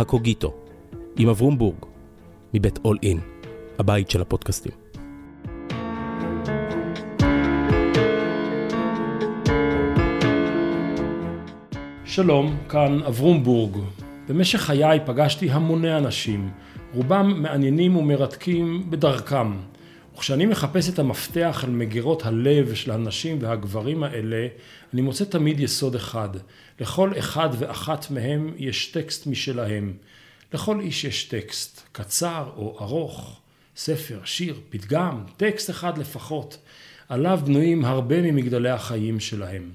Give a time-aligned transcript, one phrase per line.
[0.00, 0.54] הקוגיטו,
[1.16, 1.76] עם אברום בורג,
[2.54, 3.20] מבית אול אין,
[3.78, 4.72] הבית של הפודקאסטים.
[12.04, 13.76] שלום, כאן אברום בורג.
[14.28, 16.50] במשך חיי פגשתי המוני אנשים,
[16.94, 19.52] רובם מעניינים ומרתקים בדרכם.
[20.16, 24.46] וכשאני מחפש את המפתח על מגירות הלב של הנשים והגברים האלה,
[24.94, 26.28] אני מוצא תמיד יסוד אחד.
[26.80, 29.92] לכל אחד ואחת מהם יש טקסט משלהם.
[30.52, 33.40] לכל איש יש טקסט, קצר או ארוך,
[33.76, 36.58] ספר, שיר, פתגם, טקסט אחד לפחות.
[37.08, 39.70] עליו בנויים הרבה ממגדלי החיים שלהם.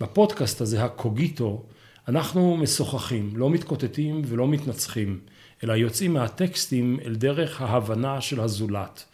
[0.00, 1.62] בפודקאסט הזה, הקוגיטו,
[2.08, 5.20] אנחנו משוחחים, לא מתקוטטים ולא מתנצחים,
[5.64, 9.04] אלא יוצאים מהטקסטים אל דרך ההבנה של הזולת.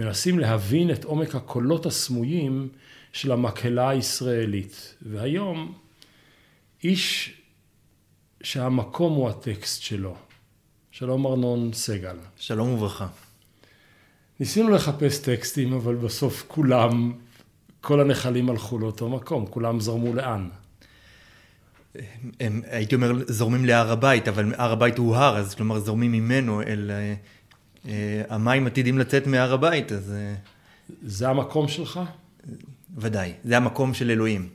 [0.00, 2.68] מנסים להבין את עומק הקולות הסמויים
[3.12, 4.94] של המקהלה הישראלית.
[5.02, 5.74] והיום,
[6.84, 7.34] איש
[8.42, 10.16] שהמקום הוא הטקסט שלו.
[10.90, 12.16] שלום ארנון סגל.
[12.36, 13.06] שלום וברכה.
[14.40, 17.12] ניסינו לחפש טקסטים, אבל בסוף כולם,
[17.80, 20.48] כל הנחלים הלכו לאותו מקום, כולם זרמו לאן?
[22.40, 26.62] הם, הייתי אומר זורמים להר הבית, אבל הר הבית הוא הר, אז כלומר זורמים ממנו
[26.62, 26.90] אל...
[27.86, 30.12] אה, אה, המים עתידים לצאת מהר הבית, אז...
[30.12, 30.34] אה,
[31.02, 32.00] זה המקום שלך?
[32.96, 34.48] ודאי, זה המקום של אלוהים.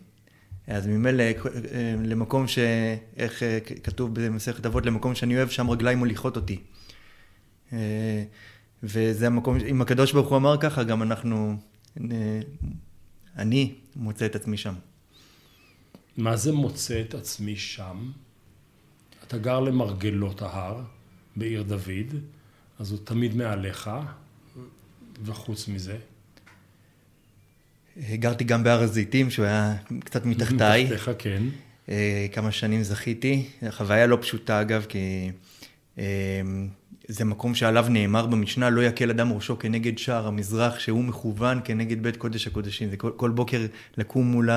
[0.67, 1.23] אז ממילא
[2.03, 2.59] למקום ש...
[3.17, 3.43] איך
[3.83, 6.61] כתוב במסכת אבות, למקום שאני אוהב, שם רגליים מוליכות אותי.
[8.83, 11.55] וזה המקום, אם הקדוש ברוך הוא אמר ככה, גם אנחנו,
[13.37, 14.73] אני מוצא את עצמי שם.
[16.17, 18.11] מה זה מוצא את עצמי שם?
[19.27, 20.81] אתה גר למרגלות ההר
[21.35, 22.15] בעיר דוד,
[22.79, 23.89] אז הוא תמיד מעליך,
[25.25, 25.97] וחוץ מזה?
[28.13, 30.83] גרתי גם בהר הזיתים, שהוא היה קצת מתחתיי.
[30.85, 31.43] מתחתיך, כן.
[31.89, 33.45] אה, כמה שנים זכיתי.
[33.69, 35.31] חוויה לא פשוטה, אגב, כי
[35.97, 36.41] אה,
[37.07, 42.03] זה מקום שעליו נאמר במשנה, לא יקל אדם ראשו כנגד שער המזרח, שהוא מכוון כנגד
[42.03, 42.89] בית קודש הקודשים.
[42.89, 43.65] זה כל, כל בוקר
[43.97, 44.49] לקום מול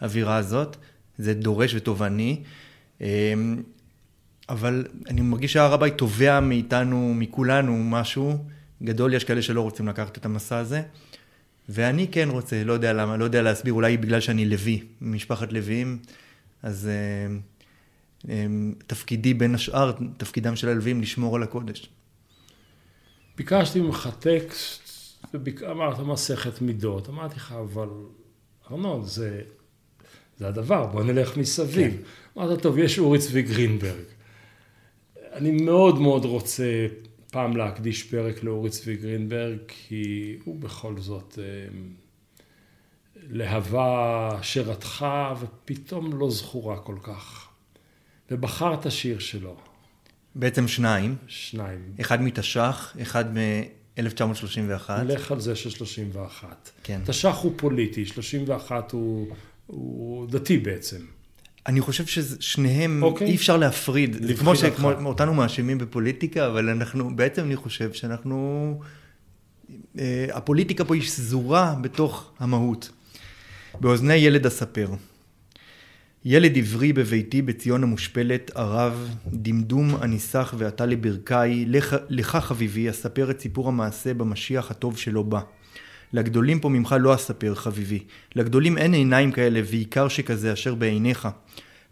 [0.00, 0.76] האווירה הזאת.
[1.18, 2.42] זה דורש ותובעני.
[4.48, 8.38] אבל אני מרגיש שהר הבית תובע מאיתנו, מכולנו, משהו
[8.82, 9.14] גדול.
[9.14, 10.82] יש כאלה שלא רוצים לקחת את המסע הזה.
[11.68, 15.98] ואני כן רוצה, לא יודע למה, לא יודע להסביר, אולי בגלל שאני לוי, ממשפחת לוויים,
[16.62, 17.36] אז אה,
[18.30, 18.46] אה,
[18.86, 21.88] תפקידי בין השאר, תפקידם של הלוויים, לשמור על הקודש.
[23.36, 24.80] ביקשתי ממך טקסט,
[25.34, 27.08] ואמרת מסכת מידות.
[27.08, 27.88] אמרתי לך, אבל
[28.70, 29.40] ארנון, זה,
[30.38, 31.92] זה הדבר, בוא נלך מסביב.
[31.92, 31.96] כן.
[32.38, 34.13] אמרת, טוב, יש אורי צבי גרינברג.
[35.34, 36.86] אני מאוד מאוד רוצה
[37.30, 41.44] פעם להקדיש פרק לאורי צבי גרינברג, כי הוא בכל זאת אה,
[43.30, 45.06] להבה שירתך
[45.40, 47.48] ופתאום לא זכורה כל כך.
[48.30, 49.56] ובחרת שיר שלו.
[50.34, 51.16] בעצם שניים.
[51.26, 51.94] שניים.
[52.00, 54.92] אחד מתש"ח, אחד מ-1931.
[54.92, 56.70] נלך על זה של 31.
[56.82, 57.00] כן.
[57.06, 59.28] תש"ח הוא פוליטי, 31 הוא,
[59.66, 61.00] הוא דתי בעצם.
[61.66, 63.06] אני חושב ששניהם, okay.
[63.06, 63.26] אוקיי.
[63.26, 64.38] אי אפשר להפריד.
[64.38, 68.80] כמו שאותנו מאשימים בפוליטיקה, אבל אנחנו, בעצם אני חושב שאנחנו,
[69.98, 72.90] אה, הפוליטיקה פה היא שזורה בתוך המהות.
[73.80, 74.88] באוזני ילד אספר.
[76.24, 83.40] ילד עברי בביתי בציון המושפלת, ערב, דמדום הניסח ועתה לברכי, לך, לך חביבי, אספר את
[83.40, 85.40] סיפור המעשה במשיח הטוב שלא בא.
[86.14, 88.02] לגדולים פה ממך לא אספר, חביבי.
[88.34, 91.28] לגדולים אין עיניים כאלה, ועיקר שכזה אשר בעיניך.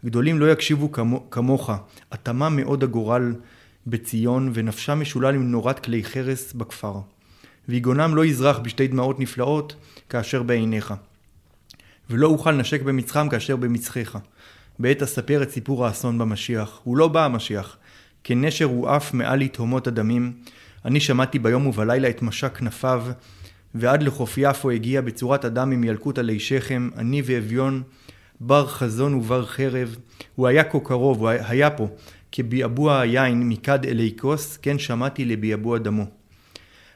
[0.05, 1.69] גדולים לא יקשיבו כמו, כמוך,
[2.11, 3.33] התאמה מאוד הגורל
[3.87, 6.95] בציון, ונפשם משולל עם נורת כלי חרס בכפר.
[7.69, 9.75] ויגונם לא יזרח בשתי דמעות נפלאות,
[10.09, 10.93] כאשר בעיניך.
[12.09, 14.17] ולא אוכל נשק במצחם כאשר במצחך.
[14.79, 16.79] בעת אספר את סיפור האסון במשיח.
[16.83, 17.77] הוא לא בא המשיח.
[18.23, 20.33] כנשר הוא עף מעל לתהומות הדמים.
[20.85, 23.05] אני שמעתי ביום ובלילה את משק כנפיו,
[23.75, 27.83] ועד לחוף יפו הגיע בצורת אדם עם ילקוט עלי שכם, עני ואביון,
[28.39, 29.97] בר חזון ובר חרב.
[30.35, 31.87] הוא היה כה קרוב, הוא היה פה,
[32.31, 36.05] כביעבוע היין מכד אלי כוס, כן שמעתי לביעבוע דמו.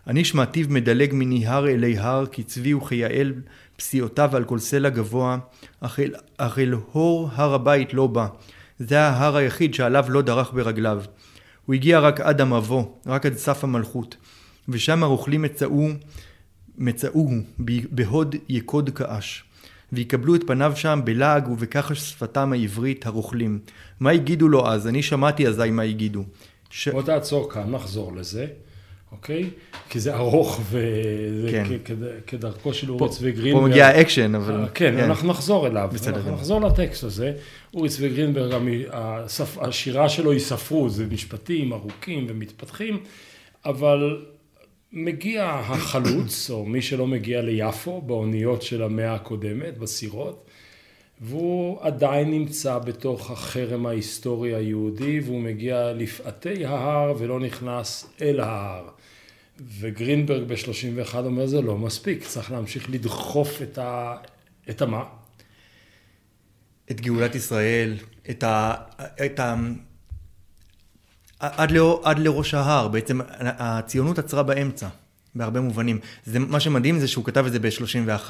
[0.07, 3.33] אני שמעתיו מדלג מני הר אלי הר, כצבי וכיעל
[3.77, 5.37] פסיעותיו על כל סלע גבוה,
[5.79, 8.27] אך אל, אך אל הור הר הבית לא בא.
[8.79, 11.01] זה ההר היחיד שעליו לא דרך ברגליו.
[11.65, 14.15] הוא הגיע רק עד המבוא, רק עד סף המלכות.
[14.69, 15.87] ושם הרוכלים מצאו
[16.77, 17.29] מצאוהו
[17.91, 19.43] בהוד יקוד כאש.
[19.93, 23.59] ויקבלו את פניו שם בלעג ובכחש שפתם העברית הרוכלים.
[23.99, 24.87] מה הגידו לו אז?
[24.87, 26.23] אני שמעתי אזי מה הגידו.
[26.69, 26.87] ש...
[26.87, 28.47] בוא תעצור כאן, נחזור לזה.
[29.11, 29.49] אוקיי?
[29.89, 31.93] כי זה ארוך וזה כן.
[32.27, 33.63] כדרכו של אורי צבי גרינברג.
[33.63, 34.61] פה מגיע האקשן, אבל...
[34.61, 35.89] אה, כן, כן, אנחנו נחזור אליו.
[35.93, 36.15] בסדר.
[36.15, 37.33] אנחנו נחזור לטקסט הזה.
[37.73, 38.53] אורי צבי גרינברג,
[39.61, 42.99] השירה שלו היא ספרות, זה משפטים ארוכים ומתפתחים,
[43.65, 44.25] אבל
[44.91, 50.45] מגיע החלוץ, או מי שלא מגיע ליפו, באוניות של המאה הקודמת, בסירות,
[51.21, 58.89] והוא עדיין נמצא בתוך החרם ההיסטורי היהודי, והוא מגיע לפאתי ההר ולא נכנס אל ההר.
[59.79, 64.15] וגרינברג ב-31 אומר זה לא מספיק, צריך להמשיך לדחוף את ה...
[64.69, 65.03] את המה?
[66.91, 67.97] את גאולת ישראל,
[68.29, 68.73] את ה...
[69.25, 69.55] את ה...
[71.39, 74.87] עד, לא, עד לראש ההר, בעצם הציונות עצרה באמצע,
[75.35, 75.99] בהרבה מובנים.
[76.25, 78.29] זה, מה שמדהים זה שהוא כתב את זה ב-31,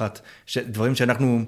[0.58, 1.44] דברים שאנחנו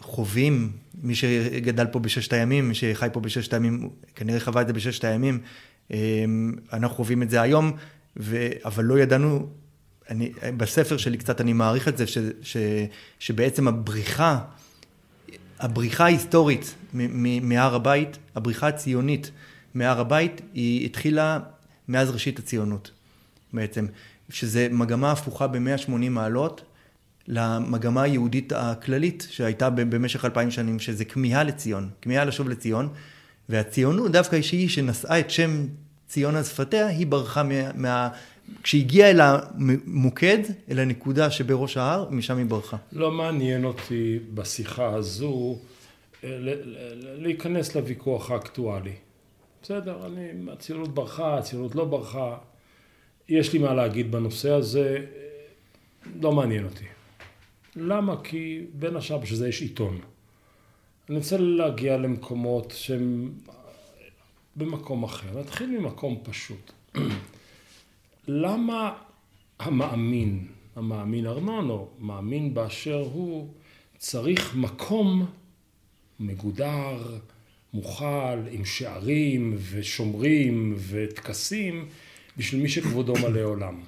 [0.00, 0.72] חווים,
[1.02, 5.04] מי שגדל פה בששת הימים, מי שחי פה בששת הימים, כנראה חווה את זה בששת
[5.04, 5.40] הימים,
[5.90, 7.72] אמ, אנחנו חווים את זה היום,
[8.16, 8.48] ו...
[8.64, 9.48] אבל לא ידענו,
[10.10, 12.56] אני, בספר שלי קצת אני מעריך את זה, ש, ש,
[13.18, 14.38] שבעצם הבריחה,
[15.60, 16.74] הבריחה ההיסטורית
[17.42, 19.30] מהר הבית, הבריחה הציונית
[19.74, 21.38] מהר הבית, היא התחילה
[21.88, 22.90] מאז ראשית הציונות
[23.52, 23.86] בעצם,
[24.30, 26.62] שזה מגמה הפוכה ב-180 מעלות
[27.28, 32.88] למגמה היהודית הכללית שהייתה במשך אלפיים שנים, שזה כמיהה לציון, כמיהה לשוב לציון,
[33.48, 35.66] והציונות דווקא שהיא שנשאה את שם
[36.08, 37.72] ציון על שפתיה, היא ברחה מה...
[37.74, 38.08] מה...
[38.62, 40.38] כשהגיעה אל המוקד,
[40.70, 42.76] אל הנקודה שבראש ההר, משם היא ברחה.
[42.92, 45.58] לא מעניין אותי בשיחה הזו
[46.24, 46.38] אה,
[47.18, 48.92] להיכנס לוויכוח האקטואלי.
[49.64, 52.38] בסדר, אני, הציונות ברחה, הציונות לא ברחה.
[53.28, 55.06] יש לי מה להגיד בנושא הזה,
[56.20, 56.84] לא מעניין אותי.
[57.76, 58.22] למה?
[58.24, 60.00] כי בין השאר בשביל זה יש עיתון.
[61.08, 63.32] אני רוצה להגיע למקומות שהם
[64.56, 65.40] במקום אחר.
[65.40, 66.72] נתחיל ממקום פשוט.
[68.28, 68.98] למה
[69.58, 73.48] המאמין, המאמין ארנון, או מאמין באשר הוא,
[73.98, 75.26] צריך מקום
[76.20, 77.18] מגודר,
[77.74, 81.88] מוכל, עם שערים ושומרים וטקסים,
[82.36, 83.80] בשביל מי שכבודו מלא עולם?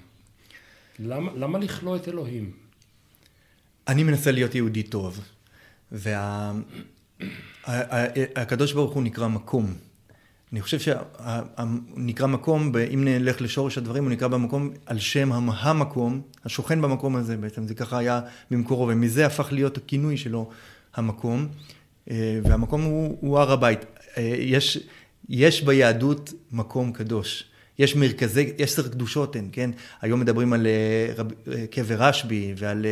[0.99, 2.51] למה, למה לכלוא את אלוהים?
[3.89, 5.21] אני מנסה להיות יהודי טוב,
[7.67, 8.77] והקדוש וה...
[8.77, 9.75] ברוך הוא נקרא מקום.
[10.53, 16.83] אני חושב שנקרא מקום, אם נלך לשורש הדברים, הוא נקרא במקום על שם המקום, השוכן
[16.83, 20.51] במקום הזה בעצם, זה ככה היה במקורו, ומזה הפך להיות הכינוי שלו,
[20.95, 21.49] המקום,
[22.43, 23.85] והמקום הוא, הוא הר הבית.
[24.17, 24.79] אה, יש,
[25.29, 27.45] יש ביהדות מקום קדוש.
[27.79, 29.71] יש מרכזי, יש עשר קדושות הן, כן?
[30.03, 31.33] היום מדברים על אה, רב,
[31.71, 32.87] קבר רשב"י ועל,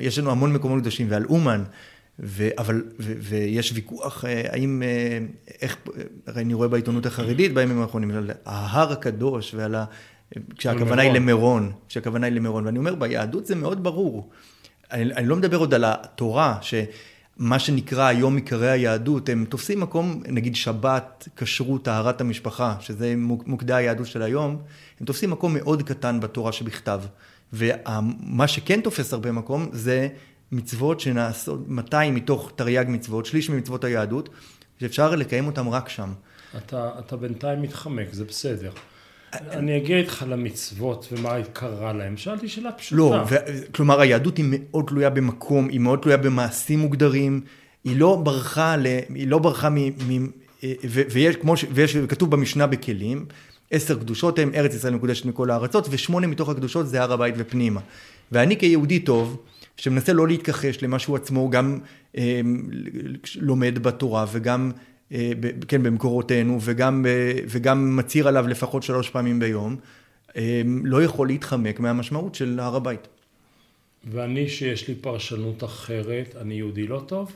[0.00, 1.64] יש לנו המון מקומות קדושים ועל אומן.
[2.22, 5.18] ו, אבל, ו, ויש ויכוח אה, האם, אה,
[5.62, 5.76] איך,
[6.26, 9.84] הרי אני רואה בעיתונות החרדית בימים האחרונים, על ההר הקדוש ועל ה...
[10.56, 14.30] כשהכוונה היא למירון, כשהכוונה היא למירון, ואני אומר, ביהדות זה מאוד ברור.
[14.92, 16.58] אני, אני לא מדבר עוד על התורה,
[17.40, 23.74] שמה שנקרא היום עיקרי היהדות, הם תופסים מקום, נגיד שבת, כשרות, טהרת המשפחה, שזה מוקדי
[23.74, 24.62] היהדות של היום,
[25.00, 27.00] הם תופסים מקום מאוד קטן בתורה שבכתב.
[27.52, 30.08] ומה שכן תופס הרבה מקום זה
[30.52, 34.28] מצוות שנעשות, 200 מתוך תרי"ג מצוות, שליש ממצוות היהדות,
[34.80, 36.12] שאפשר לקיים אותם רק שם.
[36.56, 38.70] אתה, אתה בינתיים מתחמק, זה בסדר.
[39.32, 42.16] אני אגיע איתך למצוות ומה קרה להם.
[42.16, 42.96] שאלתי שאלה פשוטה.
[42.96, 43.36] לא, ו...
[43.72, 47.40] כלומר היהדות היא מאוד תלויה במקום, היא מאוד תלויה במעשים מוגדרים,
[47.84, 48.86] היא לא ברחה, ל...
[49.14, 49.76] היא לא ברחה מ...
[49.78, 50.26] מ...
[50.64, 51.02] ו...
[51.12, 51.64] ויש, כמו ש...
[51.72, 53.26] ויש, כתוב במשנה בכלים,
[53.70, 57.80] עשר קדושות הם ארץ ישראל מקודשת מכל הארצות, ושמונה מתוך הקדושות זה הר הבית ופנימה.
[58.32, 59.42] ואני כיהודי טוב,
[59.76, 61.78] שמנסה לא להתכחש למה שהוא עצמו גם
[62.16, 62.40] אה,
[63.36, 64.70] לומד בתורה וגם,
[65.68, 69.76] כן, במקורותינו, וגם, אה, וגם מצהיר עליו לפחות שלוש פעמים ביום,
[70.36, 73.08] אה, לא יכול להתחמק מהמשמעות של הר הבית.
[74.04, 77.32] ואני שיש לי פרשנות אחרת, אני יהודי לא טוב?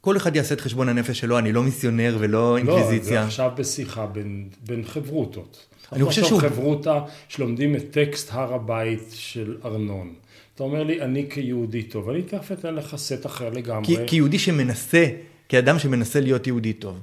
[0.00, 3.14] כל אחד יעשה את חשבון הנפש שלו, אני לא מיסיונר ולא אינקוויזיציה.
[3.14, 5.66] לא, זה עכשיו בשיחה בין, בין חברותות.
[5.92, 6.40] אני חושב שהוא...
[6.40, 10.14] חברותה שלומדים את טקסט הר הבית של ארנון.
[10.54, 13.86] אתה אומר לי, אני כיהודי טוב, אני תכף אתן לך סט אחר לגמרי.
[13.86, 15.06] כי, כיהודי שמנסה,
[15.48, 17.00] כאדם שמנסה להיות יהודי טוב.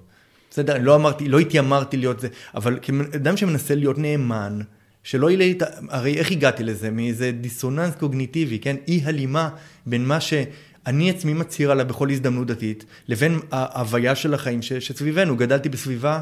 [0.51, 4.59] בסדר, לא אמרתי, לא התיימרתי להיות זה, אבל כאדם שמנסה להיות נאמן,
[5.03, 5.57] שלא יהיה לי,
[5.89, 6.91] הרי איך הגעתי לזה?
[6.91, 8.75] מאיזה דיסוננס קוגניטיבי, כן?
[8.87, 9.49] אי הלימה
[9.85, 15.37] בין מה שאני עצמי מצהיר עליו בכל הזדמנות דתית, לבין ההוויה של החיים ש, שסביבנו.
[15.37, 16.21] גדלתי בסביבה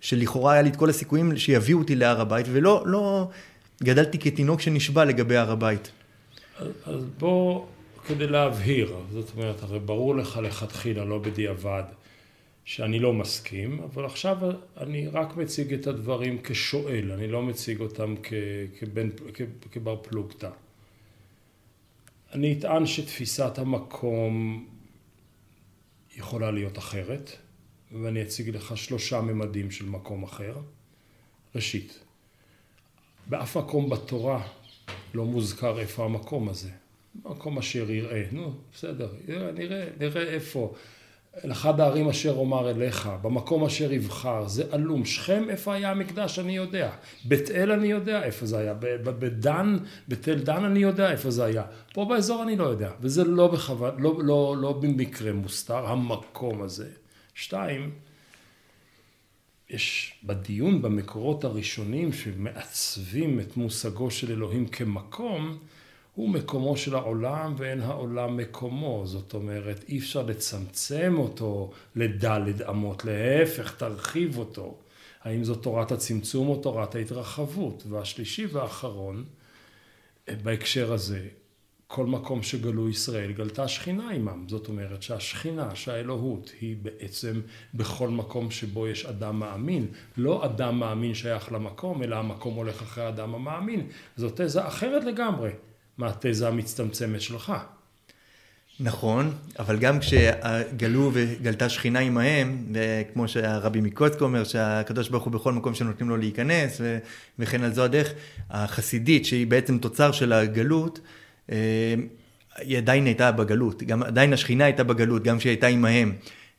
[0.00, 3.28] שלכאורה היה לי את כל הסיכויים שיביאו אותי להר הבית, ולא, לא,
[3.82, 5.90] גדלתי כתינוק שנשבע לגבי הר הבית.
[6.86, 7.66] אז בוא,
[8.10, 11.82] כדי להבהיר, זאת אומרת, הרי ברור לך לכתחילה, לא בדיעבד,
[12.64, 14.36] שאני לא מסכים, אבל עכשיו
[14.76, 18.14] אני רק מציג את הדברים כשואל, אני לא מציג אותם
[18.78, 19.08] כבן,
[19.72, 20.50] כבר פלוגתא.
[22.32, 24.66] אני אטען שתפיסת המקום
[26.16, 27.30] יכולה להיות אחרת,
[27.92, 30.56] ואני אציג לך שלושה ממדים של מקום אחר.
[31.54, 31.98] ראשית,
[33.26, 34.48] באף מקום בתורה
[35.14, 36.70] לא מוזכר איפה המקום הזה.
[37.24, 39.08] מקום אשר יראה, נו, בסדר,
[39.54, 40.74] נראה, נראה איפה.
[41.44, 45.04] אל אחד הערים אשר אומר אליך, במקום אשר יבחר, זה עלום.
[45.04, 46.90] שכם, איפה היה המקדש, אני יודע.
[47.24, 48.74] בית אל אני יודע איפה זה היה.
[49.04, 51.62] בדן, בתל דן אני יודע איפה זה היה.
[51.92, 52.90] פה באזור אני לא יודע.
[53.00, 56.88] וזה לא בכוון, לא, לא, לא במקרה מוסתר, המקום הזה.
[57.34, 57.90] שתיים,
[59.70, 65.58] יש בדיון במקורות הראשונים שמעצבים את מושגו של אלוהים כמקום,
[66.14, 69.02] הוא מקומו של העולם ואין העולם מקומו.
[69.04, 74.78] זאת אומרת, אי אפשר לצמצם אותו לדלת אמות, להפך, תרחיב אותו.
[75.22, 77.82] האם זו תורת הצמצום או תורת ההתרחבות?
[77.88, 79.24] והשלישי והאחרון,
[80.42, 81.28] בהקשר הזה,
[81.86, 84.44] כל מקום שגלו ישראל גלתה שכינה עמם.
[84.48, 87.40] זאת אומרת שהשכינה, שהאלוהות, היא בעצם
[87.74, 89.86] בכל מקום שבו יש אדם מאמין.
[90.16, 93.86] לא אדם מאמין שייך למקום, אלא המקום הולך אחרי האדם המאמין.
[94.16, 95.50] זאת תזה אחרת לגמרי.
[96.00, 97.52] מהתזה המצטמצמת שלך.
[98.80, 102.66] נכון, אבל גם כשגלו וגלתה שכינה עמהם,
[103.12, 106.80] כמו שהרבי מקוצק אומר, שהקדוש ברוך הוא בכל מקום שנותנים לו להיכנס,
[107.38, 108.12] וכן על זו הדרך,
[108.50, 111.00] החסידית, שהיא בעצם תוצר של הגלות,
[111.52, 111.94] אה,
[112.58, 116.12] היא עדיין הייתה בגלות, גם עדיין השכינה הייתה בגלות, גם כשהיא הייתה עמהם.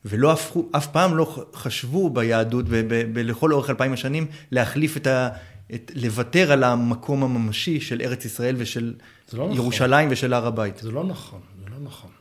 [0.05, 2.65] ולא הפכו, אף פעם לא חשבו ביהדות
[3.13, 5.29] ולכל אורך אלפיים השנים להחליף את ה...
[5.75, 8.93] את, לוותר על המקום הממשי של ארץ ישראל ושל
[9.33, 9.55] לא נכון.
[9.55, 10.13] ירושלים נכון.
[10.13, 10.77] ושל הר הבית.
[10.77, 12.11] זה לא נכון, זה לא נכון.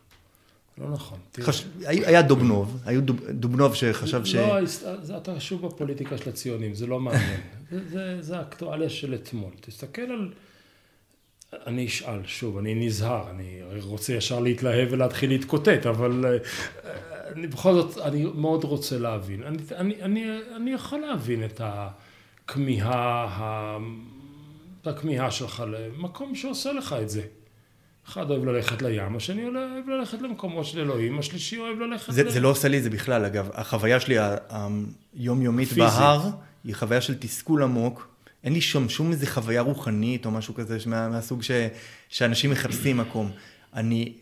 [0.78, 1.18] לא נכון.
[1.40, 1.64] חש...
[1.84, 3.30] היה דובנוב, היו דוב...
[3.30, 4.34] דובנוב שחשב ש...
[4.34, 4.58] לא,
[5.16, 7.40] אתה שוב בפוליטיקה של הציונים, זה לא מעניין.
[7.70, 9.50] זה, זה, זה האקטואליה של אתמול.
[9.60, 10.32] תסתכל על...
[11.66, 16.36] אני אשאל, שוב, אני נזהר, אני רוצה ישר להתלהב ולהתחיל להתקוטט, אבל אה,
[17.32, 19.42] אני, בכל זאת, אני מאוד רוצה להבין.
[19.42, 20.24] אני, אני, אני,
[20.56, 21.88] אני יכול להבין את ה...
[22.50, 23.78] הכמיהה,
[24.84, 27.22] הכמיהה שלך למקום שעושה לך את זה.
[28.08, 32.12] אחד אוהב ללכת לים, השני אוהב ללכת למקומות של אלוהים, השלישי אוהב ללכת...
[32.12, 32.30] זה, ל...
[32.30, 33.48] זה לא עושה לי את זה בכלל, אגב.
[33.54, 34.16] החוויה שלי
[34.48, 36.30] היומיומית בהר,
[36.64, 38.08] היא חוויה של תסכול עמוק.
[38.44, 41.50] אין לי שם שום איזה חוויה רוחנית או משהו כזה מה, מהסוג ש,
[42.08, 43.30] שאנשים מחפשים מקום.
[43.74, 44.12] אני,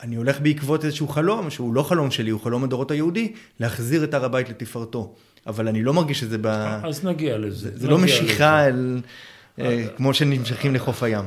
[0.00, 4.14] אני הולך בעקבות איזשהו חלום, שהוא לא חלום שלי, הוא חלום הדורות היהודי, להחזיר את
[4.14, 5.14] הר הבית לתפארתו.
[5.46, 6.46] אבל אני לא מרגיש שזה ב...
[6.46, 7.70] אז נגיע לזה.
[7.70, 9.00] זה, זה לא משיכה אל...
[9.58, 11.24] אה, כמו שנמשכים לחוף הים.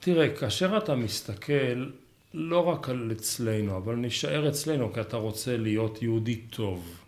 [0.00, 1.86] תראה, כאשר אתה מסתכל
[2.34, 6.98] לא רק על אצלנו, אבל נשאר אצלנו כי אתה רוצה להיות יהודי טוב.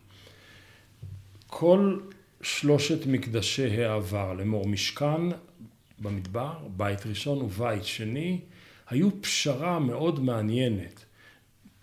[1.47, 1.99] כל
[2.43, 5.23] שלושת מקדשי העבר, לאמור משכן
[5.99, 8.41] במדבר, בית ראשון ובית שני,
[8.91, 11.05] היו פשרה מאוד מעניינת.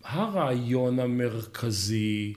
[0.03, 2.33] הרעיון המרכזי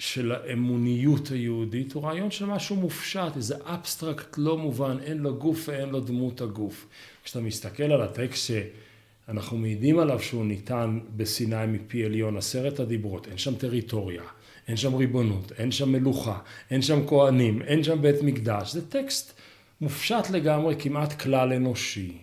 [0.00, 5.68] של האמוניות היהודית הוא רעיון של משהו מופשט, איזה אבסטרקט לא מובן, אין לו גוף
[5.68, 6.86] ואין לו דמות הגוף.
[7.24, 8.50] כשאתה מסתכל על הטקסט
[9.26, 14.22] שאנחנו מעידים עליו שהוא ניתן בסיני מפי עליון, עשרת הדיברות, אין שם טריטוריה,
[14.68, 16.38] אין שם ריבונות, אין שם מלוכה,
[16.70, 19.32] אין שם כהנים, אין שם בית מקדש, זה טקסט
[19.80, 22.18] מופשט לגמרי, כמעט כלל אנושי.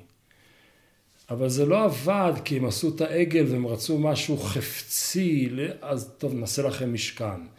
[1.30, 5.50] אבל זה לא עבד כי הם עשו את העגל והם רצו משהו חפצי,
[5.82, 7.57] אז טוב נעשה לכם משכן.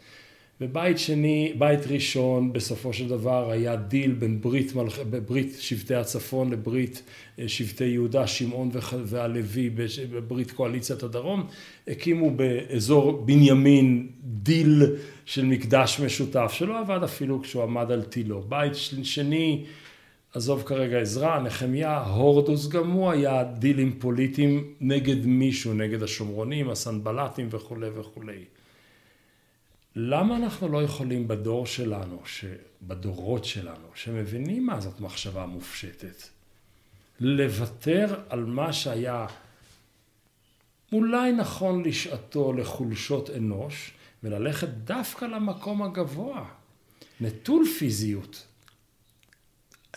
[0.61, 4.99] ובית שני, בית ראשון בסופו של דבר היה דיל בין ברית, מלכ...
[5.27, 7.03] ברית שבטי הצפון לברית
[7.39, 8.69] אה, שבטי יהודה, שמעון
[9.05, 9.69] והלוי
[10.11, 11.47] בברית קואליציית הדרום,
[11.87, 14.83] הקימו באזור בנימין דיל
[15.25, 18.41] של מקדש משותף שלא עבד אפילו כשהוא עמד על תילו.
[18.41, 18.73] בית
[19.03, 19.65] שני,
[20.33, 27.47] עזוב כרגע עזרא, נחמיה, הורדוס גם הוא היה דילים פוליטיים נגד מישהו, נגד השומרונים, הסנבלטים
[27.51, 28.58] וכולי וכולי.
[29.95, 32.21] למה אנחנו לא יכולים בדור שלנו,
[32.81, 36.23] בדורות שלנו, שמבינים מה זאת מחשבה מופשטת,
[37.19, 39.25] לוותר על מה שהיה
[40.91, 43.91] אולי נכון לשעתו לחולשות אנוש,
[44.23, 46.45] וללכת דווקא למקום הגבוה,
[47.21, 48.45] נטול פיזיות.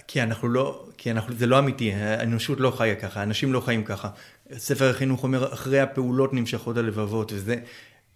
[0.09, 3.85] כי אנחנו לא, כי אנחנו, זה לא אמיתי, האנושות לא חיה ככה, אנשים לא חיים
[3.85, 4.09] ככה.
[4.57, 7.57] ספר החינוך אומר, אחרי הפעולות נמשכות הלבבות, וזה,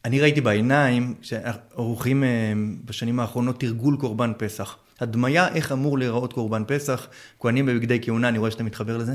[0.06, 2.28] אני ראיתי בעיניים שעורכים אה,
[2.84, 4.76] בשנים האחרונות תרגול קורבן פסח.
[5.00, 7.08] הדמיה איך אמור להיראות קורבן פסח,
[7.40, 9.12] כהנים בבגדי כהונה, אני רואה שאתה מתחבר לזה.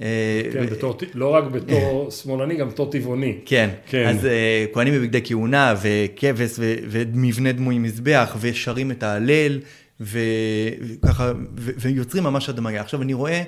[0.00, 3.38] אה, כן, בתור, לא רק בתור שמאלני, גם בתור טבעוני.
[3.44, 4.06] כן, כן.
[4.08, 6.50] אז אה, כהנים בבגדי כהונה וכבש
[6.90, 9.60] ומבנה דמוי מזבח ושרים את ההלל
[10.00, 12.80] וככה, ויוצרים ממש הדמיה.
[12.80, 13.42] עכשיו אני רואה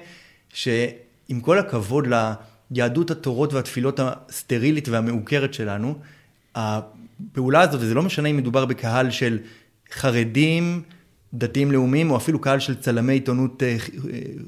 [0.49, 2.09] שעם כל הכבוד
[2.71, 5.95] ליהדות התורות והתפילות הסטרילית והמעוקרת שלנו,
[6.55, 9.39] הפעולה הזאת, וזה לא משנה אם מדובר בקהל של
[9.93, 10.83] חרדים,
[11.35, 13.77] דתיים לאומיים, או אפילו קהל של צלמי עיתונות אה,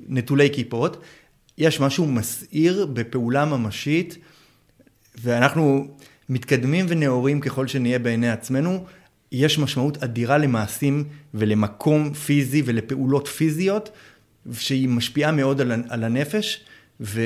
[0.08, 1.02] נטולי כיפות,
[1.58, 4.18] יש משהו מסעיר בפעולה ממשית,
[5.22, 5.86] ואנחנו
[6.28, 8.84] מתקדמים ונאורים ככל שנהיה בעיני עצמנו,
[9.32, 11.04] יש משמעות אדירה למעשים
[11.34, 13.90] ולמקום פיזי ולפעולות פיזיות,
[14.52, 16.64] שהיא משפיעה מאוד על, על הנפש,
[17.00, 17.20] ו,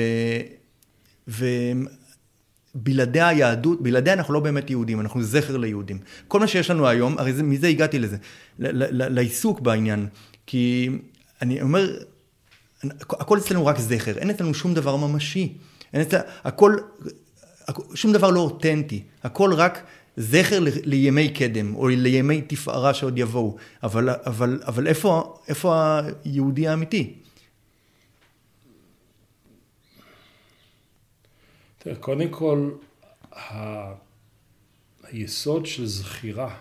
[2.77, 5.99] ובלעדי היהדות, בלעדי אנחנו לא באמת יהודים, אנחנו זכר ליהודים.
[6.27, 8.17] כל מה שיש לנו היום, הרי זה, מזה הגעתי לזה,
[8.59, 10.07] לעיסוק בעניין,
[10.45, 10.89] כי
[11.41, 11.97] אני אומר,
[13.09, 15.53] הכל אצלנו רק זכר, אין אצלנו שום דבר ממשי.
[15.93, 16.75] אין אצלנו, הכל,
[17.93, 19.83] שום דבר לא אותנטי, הכל רק
[20.17, 23.55] זכר לימי קדם, או לימי תפארה שעוד יבואו.
[23.83, 27.13] אבל, אבל, אבל איפה, איפה היהודי האמיתי?
[31.99, 32.71] קודם כל,
[35.03, 36.57] היסוד של זכירה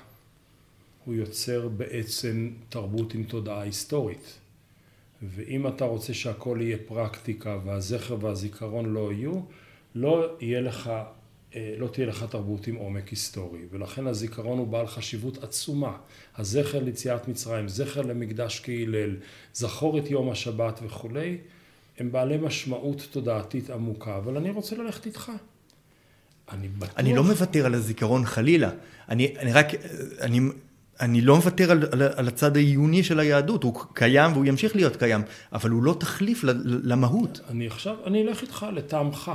[1.05, 4.39] הוא יוצר בעצם תרבות עם תודעה היסטורית.
[5.23, 9.41] ואם אתה רוצה שהכל יהיה פרקטיקה והזכר והזיכרון לא יהיו,
[9.95, 10.91] לא יהיה לך,
[11.55, 13.61] אה, לא תהיה לך תרבות עם עומק היסטורי.
[13.71, 15.97] ולכן הזיכרון הוא בעל חשיבות עצומה.
[16.37, 19.17] הזכר ליציאת מצרים, זכר למקדש כהלל,
[19.55, 21.39] זכור את יום השבת וכולי,
[21.99, 24.17] הם בעלי משמעות תודעתית עמוקה.
[24.17, 25.33] אבל אני רוצה ללכת איתך.
[26.53, 26.95] אני בטוח...
[26.97, 28.71] אני לא מוותר על הזיכרון חלילה.
[29.09, 29.67] אני, אני רק,
[30.21, 30.41] אני
[31.01, 34.97] אני לא מוותר על, על, על הצד העיוני של היהדות, הוא קיים והוא ימשיך להיות
[34.97, 35.23] קיים,
[35.53, 37.41] אבל הוא לא תחליף למהות.
[37.51, 39.33] אני עכשיו, אני אלך איתך לטעמך.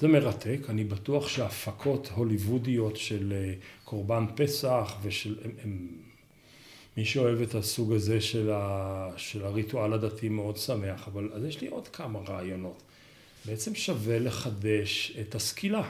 [0.00, 3.52] זה מרתק, אני בטוח שהפקות הוליוודיות של אה,
[3.84, 5.36] קורבן פסח ושל...
[5.44, 5.88] הם, הם,
[6.96, 11.60] מי שאוהב את הסוג הזה של, ה, של הריטואל הדתי מאוד שמח, אבל אז יש
[11.60, 12.82] לי עוד כמה רעיונות.
[13.44, 15.88] בעצם שווה לחדש את הסקילה.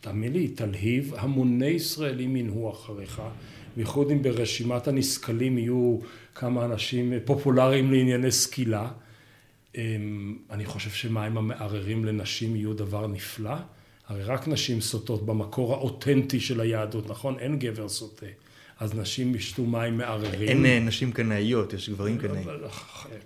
[0.00, 3.22] תאמין לי, תלהיב, המוני ישראלים ינהו אחריך,
[3.76, 5.98] בייחוד אם ברשימת הנסכלים יהיו
[6.34, 8.90] כמה אנשים פופולריים לענייני סקילה.
[9.76, 13.54] אמ, אני חושב שמים המערערים לנשים יהיו דבר נפלא.
[14.06, 17.38] הרי רק נשים סוטות במקור האותנטי של היהדות, נכון?
[17.38, 18.26] אין גבר סוטה.
[18.80, 20.48] אז נשים ישתו מים מערערים.
[20.48, 22.46] אין אה, נשים קנאיות, יש גברים קנאים.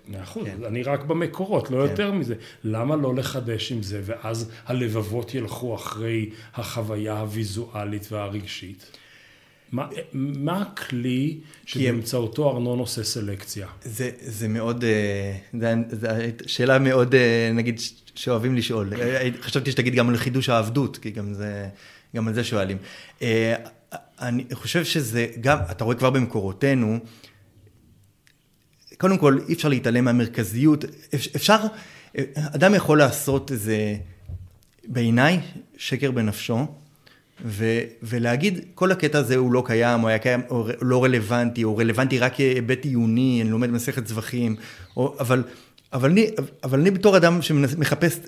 [0.07, 0.65] מאה אחוז, כן.
[0.65, 1.91] אני רק במקורות, לא כן.
[1.91, 2.35] יותר מזה.
[2.63, 8.97] למה לא לחדש עם זה, ואז הלבבות ילכו אחרי החוויה הוויזואלית והרגשית?
[9.71, 13.67] מה, מה הכלי שבאמצעותו ארנון עושה סלקציה?
[13.81, 16.07] זה, זה מאוד, אה, זו
[16.45, 17.79] שאלה מאוד, אה, נגיד,
[18.15, 18.89] שאוהבים לשאול.
[19.41, 21.67] חשבתי שתגיד גם על חידוש העבדות, כי גם, זה,
[22.15, 22.77] גם על זה שואלים.
[24.21, 26.99] אני חושב שזה גם, אתה רואה כבר במקורותינו,
[28.97, 31.57] קודם כל אי אפשר להתעלם מהמרכזיות, אפשר,
[32.35, 33.95] אדם יכול לעשות איזה,
[34.87, 35.39] בעיניי,
[35.77, 36.67] שקר בנפשו,
[37.45, 41.77] ו, ולהגיד כל הקטע הזה הוא לא קיים, או היה קיים, או לא רלוונטי, או
[41.77, 44.55] רלוונטי רק כהיבט עיוני, אני לומד מסכת זבחים,
[44.97, 45.43] או, אבל,
[45.93, 46.27] אבל, אני,
[46.63, 48.19] אבל אני בתור אדם שמחפש,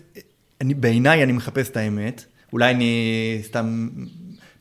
[0.64, 3.90] בעיניי אני מחפש את האמת, אולי אני סתם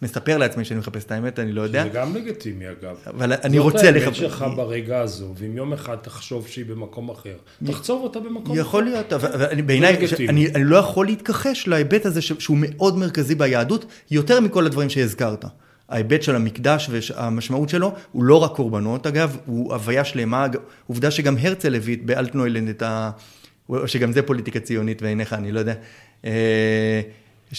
[0.04, 1.82] מספר לעצמי שאני מחפש את האמת, אני לא יודע.
[1.82, 2.96] זה גם לגיטימי אגב.
[3.06, 4.04] אבל אני רוצה לחפש.
[4.04, 7.36] זאת האמת שלך ברגע הזו, ואם יום אחד תחשוב שהיא במקום אחר,
[7.66, 8.60] תחצוב אותה במקום אחר.
[8.60, 9.96] יכול להיות, אבל בעיניי,
[10.28, 15.44] אני לא יכול להתכחש להיבט הזה שהוא מאוד מרכזי ביהדות, יותר מכל הדברים שהזכרת.
[15.88, 20.46] ההיבט של המקדש והמשמעות שלו הוא לא רק קורבנות, אגב, הוא הוויה שלמה,
[20.86, 23.10] עובדה שגם הרצל הביא באלטנוילנד את ה...
[23.86, 25.74] שגם זה פוליטיקה ציונית בעיניך, אני לא יודע.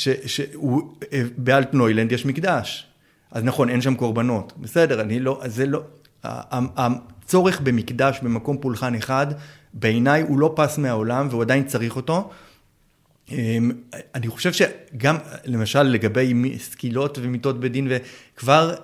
[0.08, 2.88] אה, שבאלטנוילנד יש מקדש.
[3.32, 4.54] אז נכון, אין שם קורבנות.
[4.58, 5.82] בסדר, אני לא, זה לא,
[6.24, 9.28] הצורך במקדש במקום פולחן אחד,
[9.74, 12.30] בעיניי הוא לא פס מהעולם והוא עדיין צריך אותו.
[13.32, 13.72] אמ,
[14.16, 18.76] אני חושב שגם, למשל, לגבי סקילות ומיטות בדין, וכבר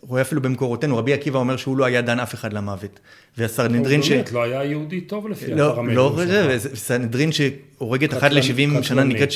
[0.00, 3.00] רואה אפילו במקורותינו, רבי עקיבא אומר שהוא לא היה דן אף אחד למוות.
[3.38, 4.08] והסנהדרין ש...
[4.08, 6.16] הוא באמת לא היה יהודי טוב לפי לא, הפרמטרים לא,
[6.58, 6.64] שלך.
[6.72, 9.28] לא, סנהדרין שהורגת אחת ל-70 שנה נקראת...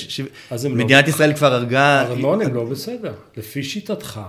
[0.63, 2.03] לא- מדינת ישראל כבר הרגה...
[2.03, 4.21] ארנון הם לא בסדר, לפי שיטתך.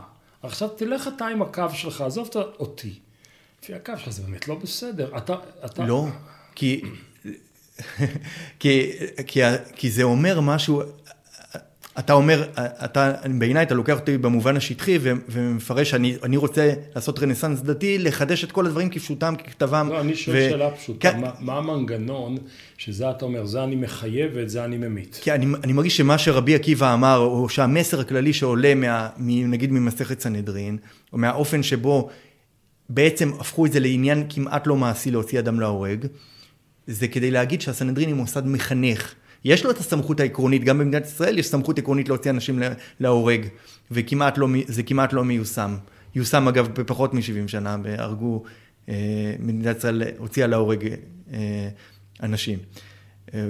[0.44, 2.94] עכשיו תלך אתה עם הקו שלך, עזוב אותי.
[3.64, 5.10] לפי הקו שלך זה באמת לא בסדר.
[5.18, 5.36] אתה...
[5.86, 6.08] לא,
[6.56, 6.82] כי...
[8.60, 8.92] כי,
[9.28, 9.42] כי,
[9.76, 10.82] כי זה אומר משהו,
[12.00, 12.44] אתה אומר,
[12.86, 18.52] אתה, בעיניי אתה לוקח אותי במובן השטחי ומפרש שאני רוצה לעשות רנסאנס דתי, לחדש את
[18.52, 19.90] כל הדברים כפשוטם, ככתבם.
[19.90, 20.50] לא, אני שואל ו...
[20.50, 21.22] שאלה פשוטה, כן.
[21.22, 22.38] מה, מה המנגנון
[22.78, 25.20] שזה אתה אומר, זה אני מחייב ואת זה אני ממית?
[25.22, 30.20] כי אני, אני מרגיש שמה שרבי עקיבא אמר, או שהמסר הכללי שעולה מה, נגיד ממסכת
[30.20, 30.78] סנהדרין,
[31.14, 32.10] או מהאופן שבו
[32.90, 36.06] בעצם הפכו את זה לעניין כמעט לא מעשי להוציא אדם להורג,
[36.88, 39.14] זה כדי להגיד שהסנהדרין היא מוסד מחנך.
[39.46, 42.60] יש לו את הסמכות העקרונית, גם במדינת ישראל יש סמכות עקרונית להוציא אנשים
[43.00, 43.46] להורג,
[43.92, 44.48] וכמעט לא,
[44.86, 45.76] כמעט לא מיושם.
[46.16, 48.44] יושם אגב בפחות מ-70 שנה, והרגו,
[48.90, 50.88] אה, מדינת ישראל הוציאה להורג
[51.34, 51.70] אה,
[52.24, 52.60] אנשים.
[53.34, 53.46] אה,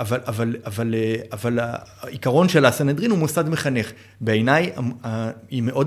[0.00, 0.94] אבל, אבל, אבל,
[1.32, 1.58] אבל
[2.00, 3.92] העיקרון של הסנהדרין הוא מוסד מחנך.
[4.20, 4.72] בעיניי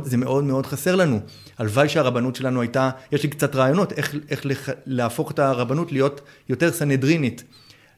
[0.03, 1.19] זה מאוד מאוד חסר לנו.
[1.57, 6.71] הלוואי שהרבנות שלנו הייתה, יש לי קצת רעיונות איך, איך להפוך את הרבנות להיות יותר
[6.71, 7.43] סנהדרינית.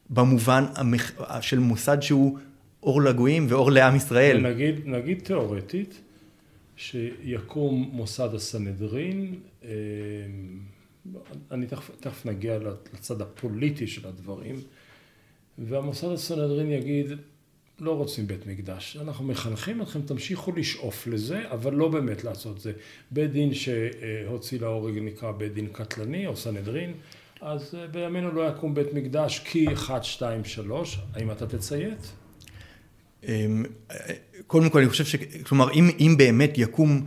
[0.09, 1.11] במובן המח...
[1.41, 2.37] של מוסד שהוא
[2.83, 4.37] אור לגויים ואור לעם ישראל.
[4.41, 6.01] נגיד, נגיד תיאורטית,
[6.75, 9.69] שיקום מוסד הסנהדרין, אה,
[11.51, 12.59] אני תכף, תכף נגיע
[12.93, 14.55] לצד הפוליטי של הדברים,
[15.57, 17.07] והמוסד הסנהדרין יגיד,
[17.79, 22.71] לא רוצים בית מקדש, אנחנו מחנכים אתכם, תמשיכו לשאוף לזה, אבל לא באמת לעשות זה.
[23.11, 26.93] בית דין שהוציא להורג נקרא בית דין קטלני או סנהדרין,
[27.41, 32.11] אז אה, בימינו לא יקום בית מקדש כי 1, 2, 3, האם אתה תציית?
[33.23, 33.65] אמ,
[34.47, 35.15] קודם כל אני חושב ש...
[35.15, 37.05] כלומר, אם, אם באמת יקום,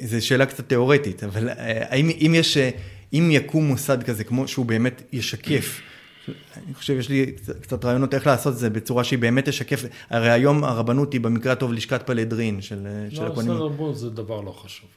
[0.00, 1.54] זו שאלה קצת תיאורטית, אבל אה,
[1.90, 2.70] האם אם יש, אה,
[3.12, 5.80] אם יקום מוסד כזה, כמו שהוא באמת ישקף,
[6.56, 10.30] אני חושב, יש לי קצת רעיונות איך לעשות את זה בצורה שהיא באמת תשקף, הרי
[10.30, 13.50] היום הרבנות היא במקרה הטוב לשכת פלדרין של, לא, של הכהנים.
[13.50, 14.88] לא, בסדר, זה דבר לא חשוב.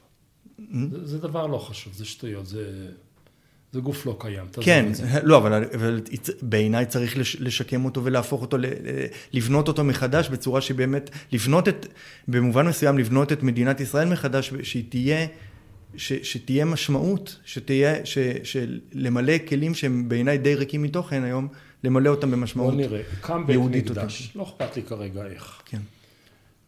[0.60, 0.76] Mm-hmm.
[0.92, 2.88] זה, זה דבר לא חשוב, זה שטויות, זה...
[3.74, 4.46] זה גוף לא קיים.
[4.62, 4.86] כן,
[5.24, 6.02] לא, אבל, אבל
[6.42, 8.58] בעיניי צריך לשקם אותו ולהפוך אותו,
[9.34, 11.88] לבנות אותו מחדש בצורה שבאמת, לבנות את,
[12.28, 15.28] במובן מסוים לבנות את מדינת ישראל מחדש, שהיא תהיה,
[15.96, 21.48] ש, שתהיה משמעות, שתהיה, ש, שלמלא כלים שהם בעיניי די ריקים מתוכן היום,
[21.84, 22.90] למלא אותם במשמעות יהודית.
[22.90, 25.62] בוא נראה, קם בית מקדש, לא אכפת לי כרגע איך.
[25.66, 25.82] כן.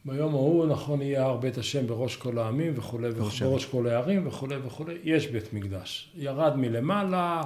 [0.06, 4.56] ביום ההוא נכון יהיה הר בית השם בראש כל העמים וכולי, בראש כל הערים וכולי
[4.66, 6.12] וכולי, יש בית מקדש.
[6.16, 7.42] ירד מלמעלה,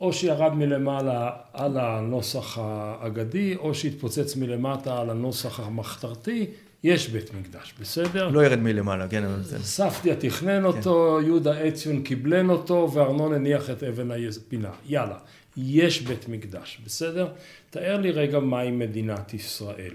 [0.00, 6.46] או שירד מלמעלה על הנוסח האגדי, או שהתפוצץ מלמטה על הנוסח המחתרתי,
[6.84, 8.28] יש בית מקדש, בסדר?
[8.28, 9.24] לא ירד מלמעלה, כן.
[9.62, 11.26] ספדיה תכנן אותו, כן.
[11.26, 14.70] יהודה אציון קיבלן אותו, וארנון הניח את אבן הפינה.
[14.86, 15.18] יאללה,
[15.56, 17.28] יש בית מקדש, בסדר?
[17.70, 19.94] תאר לי רגע מהי מדינת ישראל.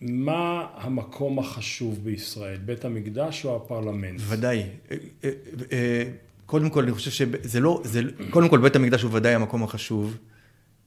[0.00, 4.20] מה המקום החשוב בישראל, בית המקדש או הפרלמנט?
[4.28, 4.58] ודאי.
[4.90, 5.30] אה, אה,
[5.72, 6.04] אה,
[6.46, 10.16] קודם כל, אני חושב שזה לא, זה, קודם כל, בית המקדש הוא ודאי המקום החשוב,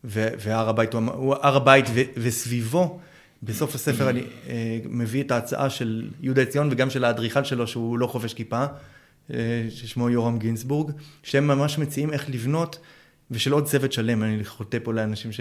[0.04, 1.86] והר הבית הוא הר הבית
[2.18, 3.00] וסביבו.
[3.44, 4.24] בסוף הספר אני
[4.90, 8.66] מביא את ההצעה של יהודה עציון וגם של האדריכל שלו, שהוא לא חובש כיפה,
[9.70, 10.92] ששמו יורם גינסבורג,
[11.24, 12.80] שהם ממש מציעים איך לבנות,
[13.32, 15.40] ושל עוד צוות שלם, אני חוטא פה לאנשים ש...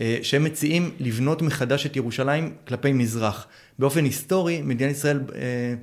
[0.00, 3.46] אה, שהם מציעים לבנות מחדש את ירושלים כלפי מזרח.
[3.78, 5.74] באופן היסטורי, מדינת ישראל, אה,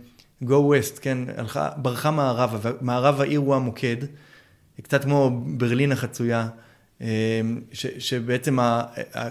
[0.43, 3.97] go west, כן, הלכה, ברחה מערבה, מערב העיר הוא המוקד,
[4.81, 6.47] קצת כמו ברלין החצויה,
[7.01, 8.83] אה, ש, שבעצם ה,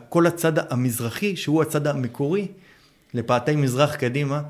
[0.08, 2.48] כל הצד המזרחי, שהוא הצד המקורי,
[3.14, 4.42] לפאתי מזרח קדימה,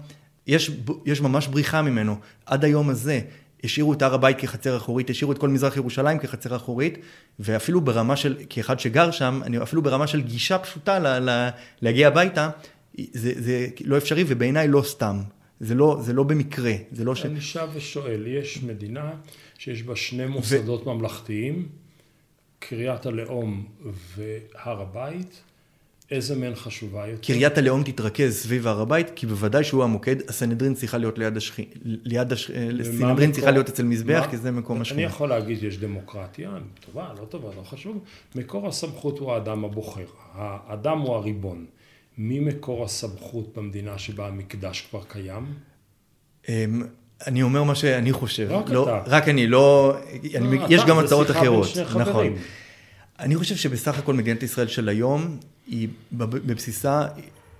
[0.46, 0.70] יש,
[1.07, 2.16] יש ממש בריחה ממנו.
[2.46, 3.20] עד היום הזה,
[3.66, 6.98] השאירו את הר הבית כחצר אחורית, השאירו את כל מזרח ירושלים כחצר אחורית,
[7.40, 11.48] ואפילו ברמה של, כאחד שגר שם, אני אפילו ברמה של גישה פשוטה ל, ל,
[11.83, 12.50] להגיע הביתה,
[13.12, 15.20] זה, זה לא אפשרי ובעיניי לא סתם.
[15.61, 17.26] זה לא, זה לא במקרה, זה לא ש...
[17.26, 19.11] אני שב ושואל, יש מדינה
[19.59, 20.94] שיש בה שני מוסדות ו...
[20.94, 21.68] ממלכתיים,
[22.59, 23.66] קריית הלאום
[24.16, 25.42] והר הבית,
[26.11, 27.27] איזה מהן חשובה יותר?
[27.27, 31.69] קריית הלאום תתרכז סביב הר הבית, כי בוודאי שהוא המוקד, הסנהדרין צריכה להיות ליד השכינה,
[31.85, 32.51] ליד הש...
[32.81, 34.31] הסנהדרין צריכה להיות אצל מזבח, מה?
[34.31, 35.03] כי זה מקום השכינה.
[35.03, 36.51] אני יכול להגיד שיש דמוקרטיה,
[36.87, 37.99] טובה, לא טובה, לא חשוב,
[38.35, 41.66] מקור הסמכות הוא האדם הבוחר, האדם הוא הריבון.
[42.19, 45.45] מי מקור הסמכות במדינה שבה המקדש כבר קיים?
[46.49, 46.83] אמ,
[47.27, 48.47] אני אומר מה שאני חושב.
[48.51, 49.03] רק לא, אתה.
[49.07, 49.97] רק אני, לא...
[50.35, 51.66] אני, לא, יש גם הצעות אחרות.
[51.97, 52.27] נכון.
[53.20, 57.07] אני חושב שבסך הכל מדינת ישראל של היום, היא בבסיסה,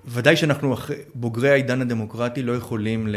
[0.07, 0.77] ודאי שאנחנו
[1.14, 3.16] בוגרי העידן הדמוקרטי לא יכולים, ל,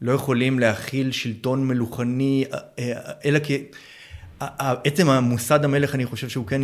[0.00, 3.64] לא יכולים להכיל שלטון מלוכני, אה, אה, אלא כי...
[4.84, 6.60] עצם המוסד המלך, אני חושב שהוא כן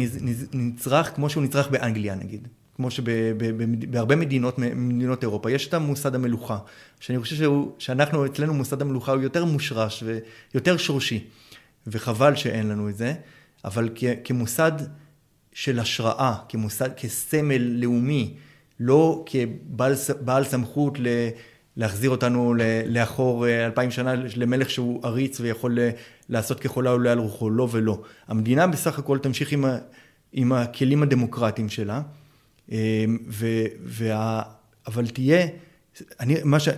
[0.53, 2.49] נצרך כמו שהוא נצרך באנגליה נגיד.
[2.77, 6.59] כמו שבהרבה מדינות, מדינות אירופה, יש את המוסד המלוכה,
[7.01, 10.05] שאני חושב שהוא, שאנחנו, אצלנו מוסד המלוכה הוא יותר מושרש
[10.55, 11.25] ויותר שורשי,
[11.87, 13.15] וחבל שאין לנו את זה.
[13.65, 14.73] אבל כ, כמוסד
[15.53, 18.35] של השראה, כמוסד, כסמל לאומי
[18.81, 21.07] לא כבעל סמכות ל...
[21.77, 22.55] להחזיר אותנו
[22.87, 25.79] לאחור אה, אלפיים שנה למלך שהוא עריץ ויכול
[26.29, 28.03] לעשות ככל העולה על רוחו, לא ולא.
[28.29, 29.79] המדינה בסך הכל תמשיך עם, ה,
[30.33, 32.03] עם הכלים הדמוקרטיים שלה,
[33.29, 33.47] ו,
[33.83, 34.43] וה,
[34.87, 35.47] אבל תהיה,
[36.21, 36.69] אני, מה ש...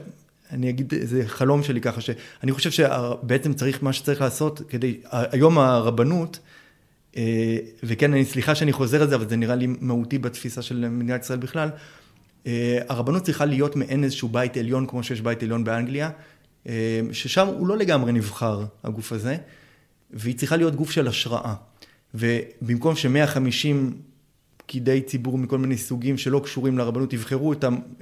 [0.51, 5.59] אני אגיד איזה חלום שלי ככה, שאני חושב שבעצם צריך, מה שצריך לעשות כדי, היום
[5.59, 6.62] הרבנות, אה,
[7.83, 11.23] וכן, אני סליחה שאני חוזר על זה, אבל זה נראה לי מהותי בתפיסה של מדינת
[11.23, 11.69] ישראל בכלל,
[12.47, 16.11] אה, הרבנות צריכה להיות מעין איזשהו בית עליון, כמו שיש בית עליון באנגליה,
[16.69, 19.37] אה, ששם הוא לא לגמרי נבחר, הגוף הזה,
[20.11, 21.55] והיא צריכה להיות גוף של השראה.
[22.15, 23.95] ובמקום ש-150
[24.57, 27.53] פקידי ציבור מכל מיני סוגים שלא קשורים לרבנות יבחרו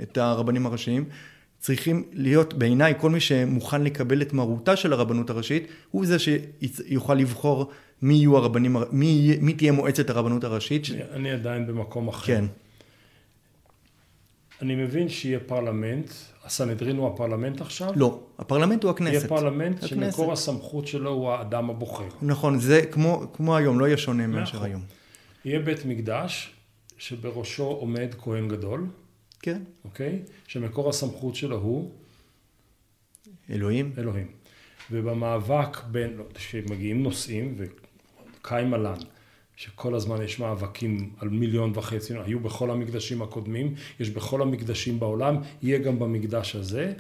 [0.03, 1.05] את הרבנים הראשיים,
[1.59, 7.15] צריכים להיות בעיניי כל מי שמוכן לקבל את מרותה של הרבנות הראשית הוא זה שיוכל
[7.15, 7.71] לבחור
[8.03, 10.87] מי יהיו הרבנים, מי, מי תהיה מועצת הרבנות הראשית.
[10.91, 12.27] אני, אני עדיין במקום אחר.
[12.27, 12.45] כן.
[14.63, 16.11] אני מבין שיהיה פרלמנט,
[16.45, 17.93] הסנהדרין הוא הפרלמנט עכשיו?
[17.97, 19.13] לא, הפרלמנט הוא הכנסת.
[19.13, 19.95] יהיה פרלמנט הכנסת.
[19.95, 22.09] שמקור הסמכות שלו הוא האדם הבוחר.
[22.23, 24.83] נכון, זה כמו, כמו היום, לא יהיה שונה מאשר היום.
[25.45, 26.55] יהיה בית מקדש
[26.99, 28.87] שבראשו עומד כהן גדול.
[29.43, 29.63] כן.
[29.85, 30.19] אוקיי?
[30.47, 31.91] שמקור הסמכות שלו הוא?
[33.51, 33.93] אלוהים.
[33.99, 34.27] אלוהים.
[34.91, 37.55] ובמאבק בין, כשמגיעים נושאים,
[38.41, 38.99] וקיים עלן,
[39.57, 45.37] שכל הזמן יש מאבקים על מיליון וחצי, היו בכל המקדשים הקודמים, יש בכל המקדשים בעולם,
[45.63, 46.93] יהיה גם במקדש הזה.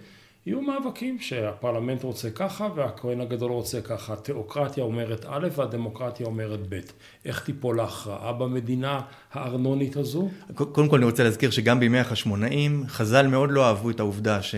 [0.46, 4.12] יהיו מאבקים שהפרלמנט רוצה ככה והכהן הגדול רוצה ככה.
[4.12, 6.80] התיאוקרטיה אומרת א' והדמוקרטיה אומרת ב'.
[7.24, 9.00] איך תיפול ההכרעה במדינה
[9.32, 10.30] הארנונית הזו?
[10.54, 14.54] קודם כל אני רוצה להזכיר שגם בימי החשמונאים, חז"ל מאוד לא אהבו את העובדה ש...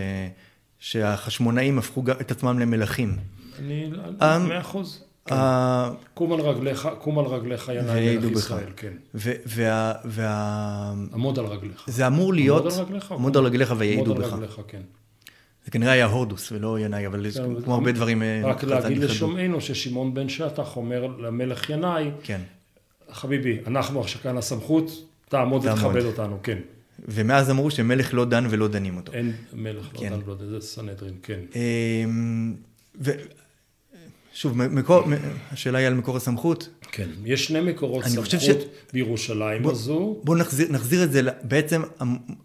[0.78, 3.16] שהחשמונאים הפכו את עצמם למלכים.
[3.58, 3.90] אני,
[4.22, 5.04] אמ, מאה אחוז.
[5.26, 5.34] כן.
[6.14, 8.92] קום על רגליך, קום על רגליך ינאי מלך ישראל, כן.
[9.14, 9.92] וה...
[10.04, 10.92] וה...
[11.12, 11.84] עמוד על רגליך.
[11.86, 12.62] זה אמור להיות...
[12.62, 13.12] עמוד על רגליך?
[13.12, 14.18] עמוד על רגליך ויעידו בך.
[14.18, 14.82] עמוד על רגליך, כן.
[15.64, 18.22] זה כנראה היה הורדוס ולא ינאי, אבל כן, כמו הרבה דברים...
[18.22, 22.40] אה, רק להגיד לשומענו ששמעון בן שטח אומר למלך ינאי, כן.
[23.10, 24.90] חביבי, אנחנו עכשיו כאן הסמכות,
[25.28, 26.58] תעמוד ותכבד אותנו, כן.
[27.08, 29.12] ומאז אמרו שמלך לא דן ולא דנים אותו.
[29.12, 30.08] אין מלך לא כן.
[30.08, 31.40] דן ולא דן, זה סנהדרין, כן.
[34.34, 35.02] ושוב, מקור,
[35.50, 36.68] השאלה היא על מקור הסמכות.
[36.92, 38.48] כן, יש שני מקורות סמכות ש...
[38.92, 40.20] בירושלים בוא, הזו.
[40.24, 41.82] בואו נחזיר, נחזיר את זה, בעצם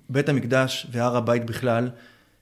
[0.09, 1.89] בית המקדש והר הבית בכלל,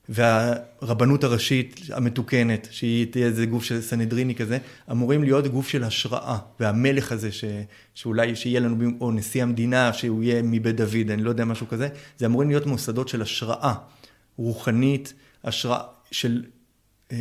[0.09, 4.57] והרבנות הראשית המתוקנת, שהיא תהיה איזה גוף של סנהדריני כזה,
[4.91, 6.37] אמורים להיות גוף של השראה.
[6.59, 7.45] והמלך הזה, ש,
[7.95, 11.89] שאולי שיהיה לנו, או נשיא המדינה, שהוא יהיה מבית דוד, אני לא יודע, משהו כזה,
[12.17, 13.73] זה אמורים להיות מוסדות של השראה
[14.37, 15.79] רוחנית, השראה
[16.11, 16.43] של,
[17.11, 17.17] אה,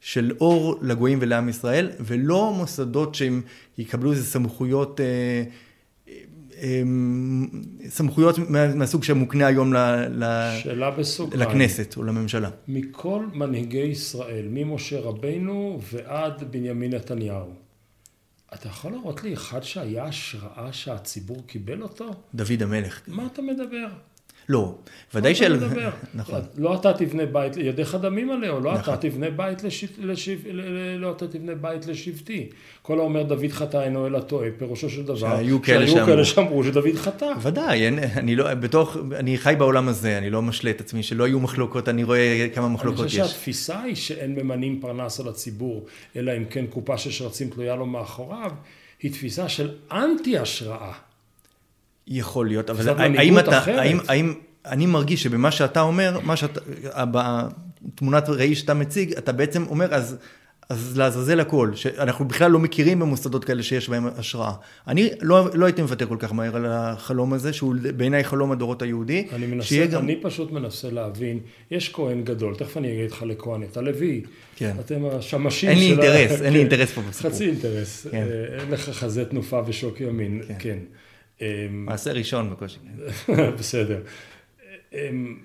[0.00, 3.42] של אור לגויים ולעם ישראל, ולא מוסדות שהם
[3.78, 5.00] יקבלו איזה סמכויות...
[5.00, 5.42] אה,
[6.62, 7.48] אמ,
[7.88, 9.76] סמכויות מהסוג שמוקנה היום ל,
[10.08, 10.24] ל,
[11.34, 12.50] לכנסת או לממשלה.
[12.68, 17.54] מכל מנהיגי ישראל, ממשה רבינו ועד בנימין נתניהו,
[18.54, 22.10] אתה יכול להראות לי אחד שהיה השראה שהציבור קיבל אותו?
[22.34, 23.00] דוד המלך.
[23.08, 23.86] מה אתה מדבר?
[24.50, 24.74] לא,
[25.14, 25.58] ודאי של...
[26.14, 26.40] נכון.
[26.58, 29.62] לא אתה תבנה בית, ידיך דמים עליהו, לא אתה תבנה בית
[30.98, 32.48] לא אתה תבנה בית לשבטי.
[32.82, 37.26] כל האומר דוד חטא אינו אלא טועה, פירושו של דבר, שהיו כאלה שאמרו שדוד חטא.
[37.42, 41.40] ודאי, אני לא, בתוך, אני חי בעולם הזה, אני לא משלה את עצמי, שלא יהיו
[41.40, 43.14] מחלוקות, אני רואה כמה מחלוקות יש.
[43.14, 45.86] אני חושב שהתפיסה היא שאין ממנים פרנס על הציבור,
[46.16, 48.50] אלא אם כן קופה של שרצים תלויה לו מאחוריו,
[49.02, 51.09] היא תפיסה של אנטי השראה.
[52.10, 54.34] יכול להיות, אבל האם אתה, האם, האם,
[54.66, 56.60] אני מרגיש שבמה שאתה אומר, מה שאתה,
[57.84, 60.16] בתמונת ראי שאתה מציג, אתה בעצם אומר, אז,
[60.68, 64.52] אז לעזאזל הכל, שאנחנו בכלל לא מכירים במוסדות כאלה שיש בהם השראה.
[64.88, 68.82] אני לא, לא הייתי מוותר כל כך מהר על החלום הזה, שהוא בעיניי חלום הדורות
[68.82, 69.26] היהודי.
[69.32, 70.04] אני מנסה, גם...
[70.04, 71.38] אני פשוט מנסה להבין,
[71.70, 74.22] יש כהן גדול, תכף אני אגיד לך לכהן, אתה לוי,
[74.56, 74.76] כן.
[74.80, 75.68] אתם השמשים של...
[75.68, 76.70] אין לי אינטרס, אין לי כן.
[76.70, 77.30] אינטרס פה בסיפור.
[77.30, 78.16] חצי אינטרס, כן.
[78.16, 80.78] אה, אין לך חזה תנופה ושוק ימין, כן.
[81.40, 81.46] כן.
[81.46, 82.78] אמ, מעשה ראשון בקושי.
[83.58, 84.00] בסדר.
[84.92, 85.38] אמ,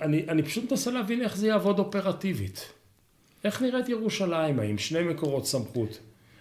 [0.00, 2.72] אני, אני פשוט מנסה להבין איך זה יעבוד אופרטיבית.
[3.44, 5.98] איך נראית ירושלים, האם שני מקורות סמכות?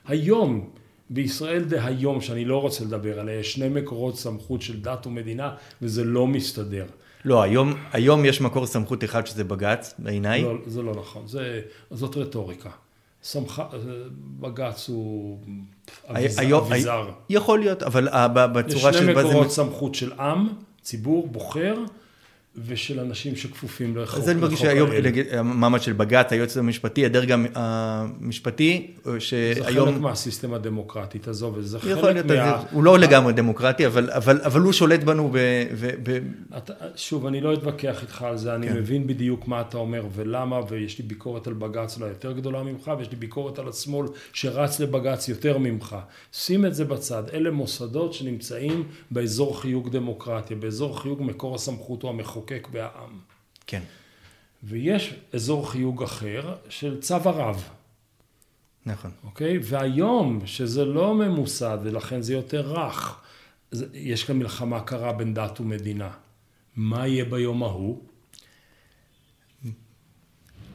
[0.07, 0.69] היום,
[1.09, 6.03] בישראל דהיום, שאני לא רוצה לדבר עליה, יש שני מקורות סמכות של דת ומדינה, וזה
[6.03, 6.85] לא מסתדר.
[7.25, 10.41] לא, היום, היום יש מקור סמכות אחד שזה בג"ץ, בעיניי.
[10.41, 12.69] לא, זה לא נכון, זה, זאת רטוריקה.
[13.23, 13.65] סמכה,
[14.39, 15.39] בג"ץ הוא
[16.07, 17.09] אביזר.
[17.29, 18.07] יכול להיות, אבל
[18.53, 18.99] בצורה של...
[18.99, 20.47] יש שני מקורות סמכות של עם,
[20.81, 21.75] ציבור, בוחר,
[22.65, 24.19] ושל אנשים שכפופים לחוק.
[24.19, 24.89] אז אני מרגיש שהיום
[25.31, 29.89] המעמד של בג"ץ, היועץ המשפטי, הדרג המשפטי, שהיום...
[29.89, 32.63] זה חלק מהסיסטם הדמוקרטי, תעזוב, זה חלק מה...
[32.71, 35.37] הוא לא לגמרי דמוקרטי, אבל, אבל, אבל הוא שולט בנו ב...
[36.95, 38.75] שוב, אני לא אתווכח איתך על זה, אני כן.
[38.75, 42.91] מבין בדיוק מה אתה אומר ולמה, ויש לי ביקורת על בג"ץ לא יותר גדולה ממך,
[42.97, 45.95] ויש לי ביקורת על השמאל שרץ לבג"ץ יותר ממך.
[46.33, 52.09] שים את זה בצד, אלה מוסדות שנמצאים באזור חיוג דמוקרטיה, באזור חיוג מקור הסמכות או
[52.09, 53.19] המחוקק והעם.
[53.67, 53.81] כן.
[54.63, 57.69] ויש אזור חיוג אחר של צו הרב.
[58.85, 59.11] נכון.
[59.23, 59.59] אוקיי?
[59.63, 63.21] והיום, שזה לא ממוסד ולכן זה יותר רך,
[63.93, 66.09] יש כאן מלחמה קרה בין דת ומדינה.
[66.75, 68.03] מה יהיה ביום ההוא?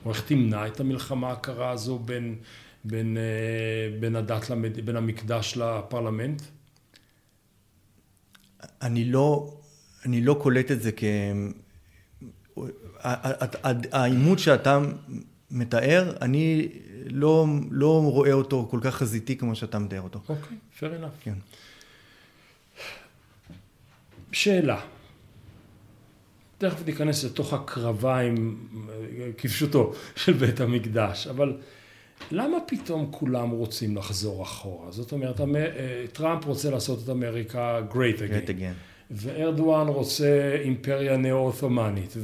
[0.05, 2.37] או איך תמנע את המלחמה הקרה הזו בין,
[2.85, 4.81] בין, אה, בין הדת, למד...
[4.81, 6.43] בין המקדש לפרלמנט?
[8.83, 9.57] אני לא,
[10.05, 11.05] אני לא קולט את זה כ...
[13.93, 14.81] העימות שאתה
[15.51, 16.69] מתאר, אני
[17.07, 20.21] לא, לא רואה אותו כל כך חזיתי כמו שאתה מתאר אותו.
[20.29, 21.25] אוקיי, okay, fair enough.
[21.25, 21.35] כן.
[24.33, 24.81] שאלה.
[26.59, 28.67] תכף ניכנס לתוך הקרביים,
[29.39, 31.57] כפשוטו, של בית המקדש, אבל
[32.31, 34.93] למה פתאום כולם רוצים לחזור אחורה?
[34.93, 35.41] זאת אומרת,
[36.13, 38.49] טראמפ רוצה לעשות את אמריקה great again.
[38.49, 38.94] Great again.
[39.11, 42.15] וארדואן רוצה אימפריה נאו-עות'מאנית,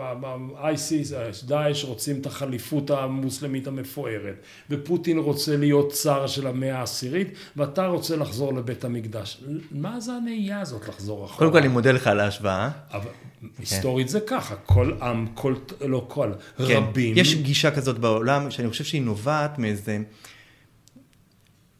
[0.00, 1.12] והאייסיס,
[1.44, 4.34] דאעש רוצים את החליפות המוסלמית המפוארת,
[4.70, 9.44] ופוטין רוצה להיות צר של המאה העשירית, ואתה רוצה לחזור לבית המקדש.
[9.72, 11.38] מה זה הנהייה הזאת לחזור אחורה?
[11.38, 12.70] קודם כל אני מודה לך על ההשוואה.
[12.92, 13.10] אבל
[13.58, 16.64] היסטורית זה ככה, כל עם, כל, לא כל, כן.
[16.64, 17.16] רבים.
[17.16, 19.98] יש גישה כזאת בעולם, שאני חושב שהיא נובעת מאיזה...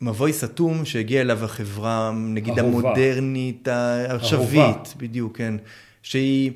[0.01, 2.89] מבוי סתום שהגיע אליו החברה, נגיד אהובה.
[2.89, 5.55] המודרנית, העכשווית, בדיוק, כן,
[6.03, 6.53] שהיא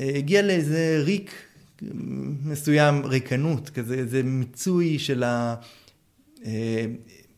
[0.00, 1.32] אה, הגיעה לאיזה ריק
[2.44, 5.54] מסוים, ריקנות, כזה, איזה מיצוי של ה...
[6.46, 6.84] אה,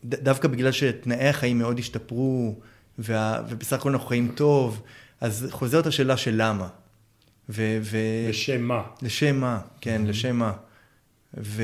[0.05, 2.59] דווקא בגלל שתנאי החיים מאוד השתפרו,
[2.99, 4.81] וה, ובסך הכל אנחנו חיים טוב,
[5.21, 6.67] אז חוזרת השאלה של למה.
[7.49, 7.97] ו, ו...
[8.29, 8.81] לשם מה.
[9.01, 10.09] לשם מה, כן, mm-hmm.
[10.09, 10.53] לשם מה.
[11.37, 11.63] ו...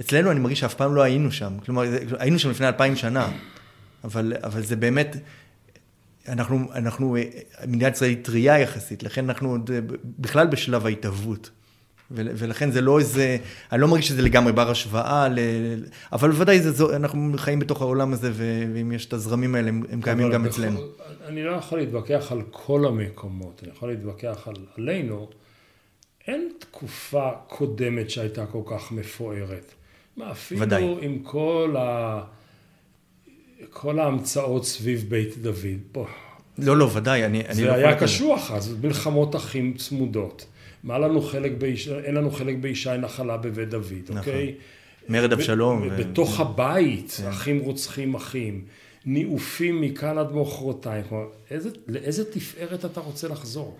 [0.00, 1.52] אצלנו אני מרגיש שאף פעם לא היינו שם.
[1.64, 1.82] כלומר,
[2.18, 3.28] היינו שם לפני אלפיים שנה,
[4.04, 5.16] אבל, אבל זה באמת,
[6.28, 7.16] אנחנו, אנחנו,
[7.66, 9.70] מדינת ישראל היא טרייה יחסית, לכן אנחנו עוד
[10.18, 11.50] בכלל בשלב ההתהוות.
[12.14, 13.36] ולכן זה לא איזה,
[13.72, 15.38] אני לא מרגיש שזה לגמרי בר השוואה, ל...
[16.12, 18.30] אבל בוודאי זה, אנחנו חיים בתוך העולם הזה,
[18.74, 20.80] ואם יש את הזרמים האלה, הם, הם קיימים גם בכל, אצלנו.
[21.26, 25.28] אני לא יכול להתווכח על כל המקומות, אני יכול להתווכח על, עלינו.
[26.26, 29.74] אין תקופה קודמת שהייתה כל כך מפוארת.
[30.16, 30.94] מה, אפילו ודאי.
[31.00, 32.20] עם כל, ה...
[33.70, 35.78] כל ההמצאות סביב בית דוד.
[35.92, 36.06] בוא.
[36.58, 37.70] לא, לא, ודאי, אני, אני לא...
[37.70, 40.46] זה היה קשוח אז, מלחמות אחים צמודות.
[40.84, 41.88] מה לנו חלק באיש...
[41.88, 44.18] אין לנו חלק בישי נחלה בבית דוד, נכון.
[44.18, 44.54] אוקיי?
[45.08, 45.88] מרד אבשלום.
[45.98, 46.42] בתוך ו...
[46.42, 47.28] הבית, כן.
[47.28, 48.64] אחים רוצחים אחים.
[49.06, 51.04] ניאופים מכאן עד מחרתיים.
[51.08, 53.78] כלומר, איזה, לאיזה תפארת אתה רוצה לחזור?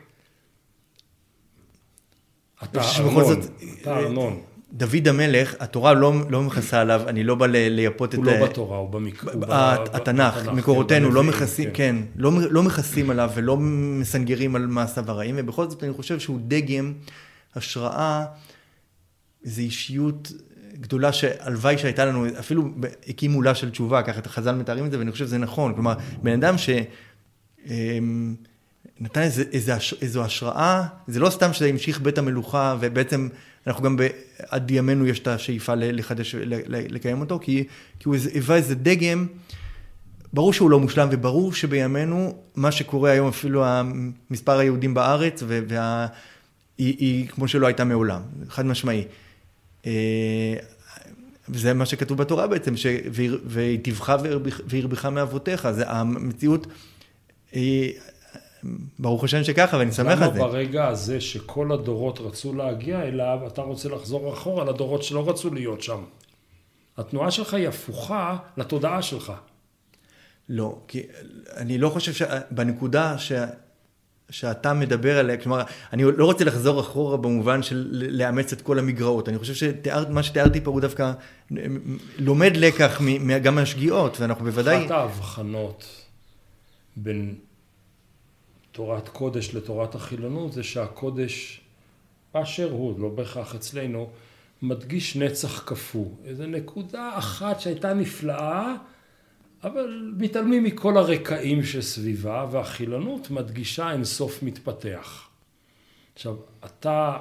[2.63, 3.41] אתה ארנון,
[3.81, 4.41] אתה ארנון.
[4.73, 8.19] דוד המלך, התורה לא, לא מכסה עליו, אני לא בא לייפות את...
[8.19, 9.25] הוא לא בתורה, הוא במק...
[9.93, 15.11] התנ"ך, מקורותינו כן, לא מכסים, כן, כן לא, לא מכסים עליו ולא מסנגרים על מעשיו
[15.11, 16.93] הרעים, ובכל זאת אני חושב שהוא דגם,
[17.55, 18.25] השראה,
[19.45, 20.33] איזו אישיות
[20.75, 22.69] גדולה שהלוואי שהייתה לנו, אפילו
[23.09, 25.75] הקים מולה של תשובה, ככה את החז"ל מתארים את זה, ואני חושב שזה נכון.
[25.75, 26.71] כלומר, בן אדם ש...
[27.67, 28.35] אמ,
[29.01, 29.21] נתן
[30.03, 33.29] איזו השראה, זה לא סתם שזה המשיך בית המלוכה, ובעצם
[33.67, 33.97] אנחנו גם
[34.49, 36.35] עד ימינו יש את השאיפה לחדש,
[36.69, 37.65] לקיים אותו, כי,
[37.99, 39.27] כי הוא היווה איזה דגם,
[40.33, 43.65] ברור שהוא לא מושלם, וברור שבימינו, מה שקורה היום, אפילו
[44.31, 46.07] מספר היהודים בארץ, וה...
[46.79, 49.05] היא, היא כמו שלא הייתה מעולם, חד משמעי.
[49.87, 50.55] אה,
[51.49, 52.87] וזה מה שכתוב בתורה בעצם, ש...
[53.45, 54.17] והיא תבחה
[54.67, 56.67] והרבך מאבותיך, זה המציאות,
[57.53, 57.93] היא...
[58.99, 60.39] ברוך השם שככה, ואני שמח על זה.
[60.39, 65.55] למה ברגע הזה שכל הדורות רצו להגיע אליו, אתה רוצה לחזור אחורה לדורות שלא רצו
[65.55, 66.03] להיות שם?
[66.99, 69.33] התנועה שלך היא הפוכה לתודעה שלך.
[70.49, 71.03] לא, כי
[71.57, 73.33] אני לא חושב שבנקודה ש...
[74.31, 79.29] שאתה מדבר עליה, כלומר, אני לא רוצה לחזור אחורה במובן של לאמץ את כל המגרעות.
[79.29, 81.13] אני חושב שמה שתיארתי פה הוא דווקא
[82.19, 83.01] לומד לקח
[83.43, 84.85] גם מהשגיאות, ואנחנו בוודאי...
[84.85, 85.85] אחת ההבחנות
[86.97, 87.35] בין
[88.73, 91.61] תורת קודש לתורת החילונות זה שהקודש
[92.35, 94.11] באשר הוא, לא בהכרח אצלנו,
[94.63, 96.07] מדגיש נצח קפוא.
[96.25, 98.75] איזו נקודה אחת שהייתה נפלאה,
[99.65, 105.29] אבל מתעלמים מכל הרקעים שסביבה, והחילונות מדגישה אינסוף מתפתח.
[106.15, 107.17] עכשיו, אתה,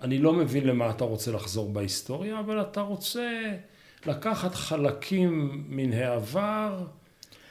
[0.00, 3.40] אני לא מבין למה אתה רוצה לחזור בהיסטוריה, אבל אתה רוצה
[4.06, 6.84] לקחת חלקים מן העבר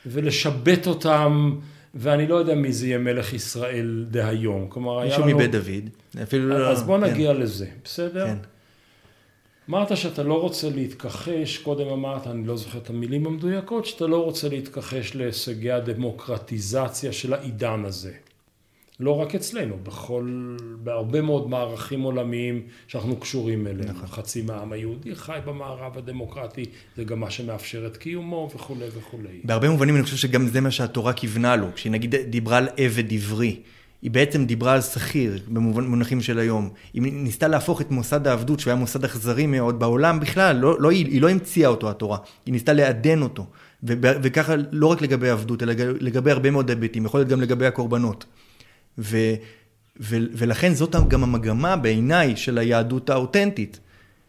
[0.06, 1.60] ולשבת אותם,
[1.96, 4.68] ואני לא יודע מי זה יהיה מלך ישראל דהיום.
[4.70, 5.26] כלומר, היה לנו...
[5.26, 5.90] מישהו מבית דוד.
[6.24, 6.68] אפילו...
[6.68, 7.04] אז בוא כן.
[7.04, 8.28] נגיע לזה, בסדר?
[8.28, 8.38] כן.
[9.70, 14.24] אמרת שאתה לא רוצה להתכחש, קודם אמרת, אני לא זוכר את המילים המדויקות, שאתה לא
[14.24, 18.12] רוצה להתכחש להישגי הדמוקרטיזציה של העידן הזה.
[19.02, 23.90] לא רק אצלנו, בכל, בהרבה מאוד מערכים עולמיים שאנחנו קשורים אליהם.
[23.90, 24.08] נכון.
[24.08, 26.66] חצי מהעם היהודי חי במערב הדמוקרטי,
[26.98, 29.40] זה גם מה שמאפשר את קיומו וכולי וכולי.
[29.44, 33.14] בהרבה מובנים אני חושב שגם זה מה שהתורה כיוונה לו, כשהיא נגיד דיברה על עבד
[33.14, 33.60] עברי.
[34.02, 36.70] היא בעצם דיברה על שכיר, במונחים של היום.
[36.94, 40.92] היא ניסתה להפוך את מוסד העבדות, שהוא היה מוסד אכזרי מאוד בעולם בכלל, לא, לא,
[40.92, 43.46] היא לא המציאה אותו התורה, היא ניסתה לעדן אותו.
[43.84, 48.26] וככה לא רק לגבי עבדות, אלא לגבי הרבה מאוד היבטים, יכול להיות גם לגבי הקורבנות.
[48.98, 49.18] ו,
[50.00, 53.80] ו, ולכן זאת גם המגמה בעיניי של היהדות האותנטית.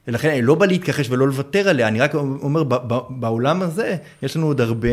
[0.08, 2.62] ולכן אני לא בא להתכחש ולא לוותר עליה, אני רק אומר,
[3.10, 4.88] בעולם הזה יש לנו עוד הרבה.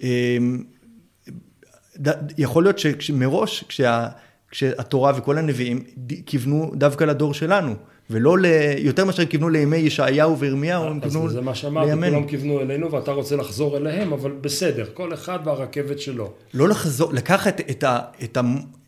[0.00, 0.62] אמ,
[2.38, 4.08] יכול להיות שמראש, כשה,
[4.50, 5.84] כשהתורה וכל הנביאים
[6.26, 7.74] כיוונו דווקא לדור שלנו,
[8.10, 8.46] ולא ל...
[8.78, 11.32] יותר מאשר כיוונו לימי ישעיהו וירמיהו, הם כיוונו לימינו.
[11.32, 16.00] זה מה שאמרתי, כולם כיוונו אלינו ואתה רוצה לחזור אליהם, אבל בסדר, כל אחד והרכבת
[16.00, 16.32] שלו.
[16.54, 18.40] לא לחזור, לקחת את, ה, את, ה,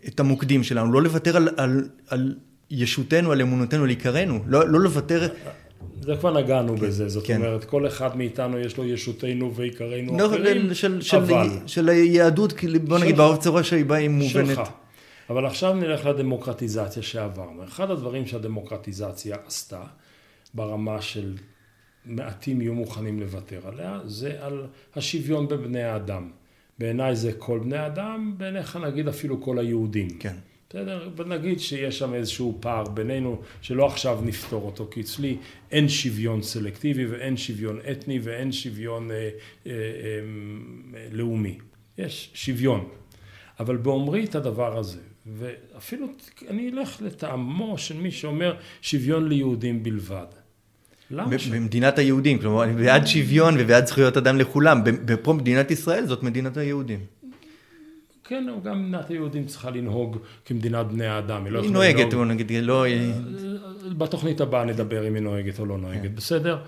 [0.08, 2.34] את המוקדים שלנו, לא לוותר על, על, על
[2.70, 5.28] ישותנו, על אמונותינו, על עיקרנו, לא, לא לוותר...
[6.00, 7.36] זה כבר נגענו כן, בזה, זאת כן.
[7.36, 11.48] אומרת, כל אחד מאיתנו יש לו ישותנו ועיקרנו לא, אחרים, של, של, אבל...
[11.66, 12.54] של היהדות,
[12.84, 14.56] בוא נגיד, בצורה שהיא באה היא מובנת.
[14.56, 14.68] שלך.
[15.30, 17.64] אבל עכשיו נלך לדמוקרטיזציה שעברנו.
[17.64, 19.82] אחד הדברים שהדמוקרטיזציה עשתה,
[20.54, 21.36] ברמה של
[22.04, 24.66] מעטים יהיו מוכנים לוותר עליה, זה על
[24.96, 26.30] השוויון בבני האדם.
[26.78, 30.08] בעיניי זה כל בני האדם, בעיניך נגיד אפילו כל היהודים.
[30.18, 30.34] כן.
[30.68, 31.08] בסדר?
[31.16, 35.36] ונגיד שיש שם איזשהו פער בינינו, שלא עכשיו נפתור אותו, כי אצלי
[35.70, 41.58] אין שוויון סלקטיבי ואין שוויון אתני ואין שוויון אה, אה, אה, לאומי.
[41.98, 42.88] יש שוויון.
[43.60, 46.06] אבל באומרי את הדבר הזה, ואפילו
[46.48, 50.26] אני אלך לטעמו של מי שאומר שוויון ליהודים בלבד.
[51.10, 51.48] למה ש...
[51.48, 54.82] במדינת היהודים, כלומר, אני בעד שוויון ובעד זכויות אדם לכולם.
[55.22, 57.00] פה מדינת ישראל זאת מדינת היהודים.
[58.24, 61.44] כן, גם מדינת היהודים צריכה לנהוג כמדינת בני האדם.
[61.44, 62.84] היא, לא היא נוהגת, בוא נגיד, לא...
[63.98, 66.14] בתוכנית הבאה נדבר אם היא נוהגת או לא נוהגת, כן.
[66.14, 66.58] בסדר?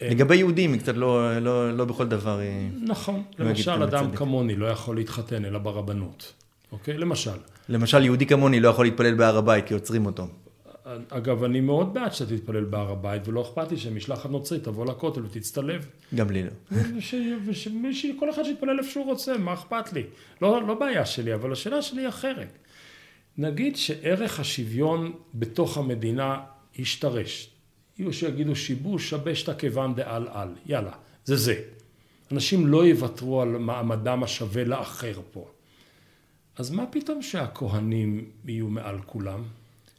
[0.00, 2.40] לגבי יהודים היא קצת לא, לא, לא בכל דבר.
[2.82, 6.32] נכון, למשל אדם כמוני לא יכול להתחתן אלא ברבנות,
[6.72, 6.98] אוקיי?
[6.98, 7.30] למשל.
[7.68, 10.26] למשל יהודי כמוני לא יכול להתפלל בהר הבית כי עוצרים אותו.
[11.08, 15.24] אגב, אני מאוד בעד שאתה תתפלל בהר הבית, ולא אכפת לי שמשלחת נוצרית תבוא לכותל
[15.24, 15.86] ותצטלב.
[16.14, 16.50] גם לי לא.
[17.90, 20.02] ושכל אחד שיתפלל איפה שהוא רוצה, מה אכפת לי?
[20.42, 22.58] לא, לא בעיה שלי, אבל השאלה שלי היא אחרת.
[23.38, 26.40] נגיד שערך השוויון בתוך המדינה
[26.78, 27.50] ישתרש.
[27.98, 30.48] יהיו שיגידו שיבוש, שבש את הכיוון דעל על.
[30.66, 30.92] יאללה,
[31.24, 31.54] זה זה.
[32.32, 35.48] אנשים לא יוותרו על מעמדם השווה לאחר פה.
[36.58, 39.42] אז מה פתאום שהכהנים יהיו מעל כולם?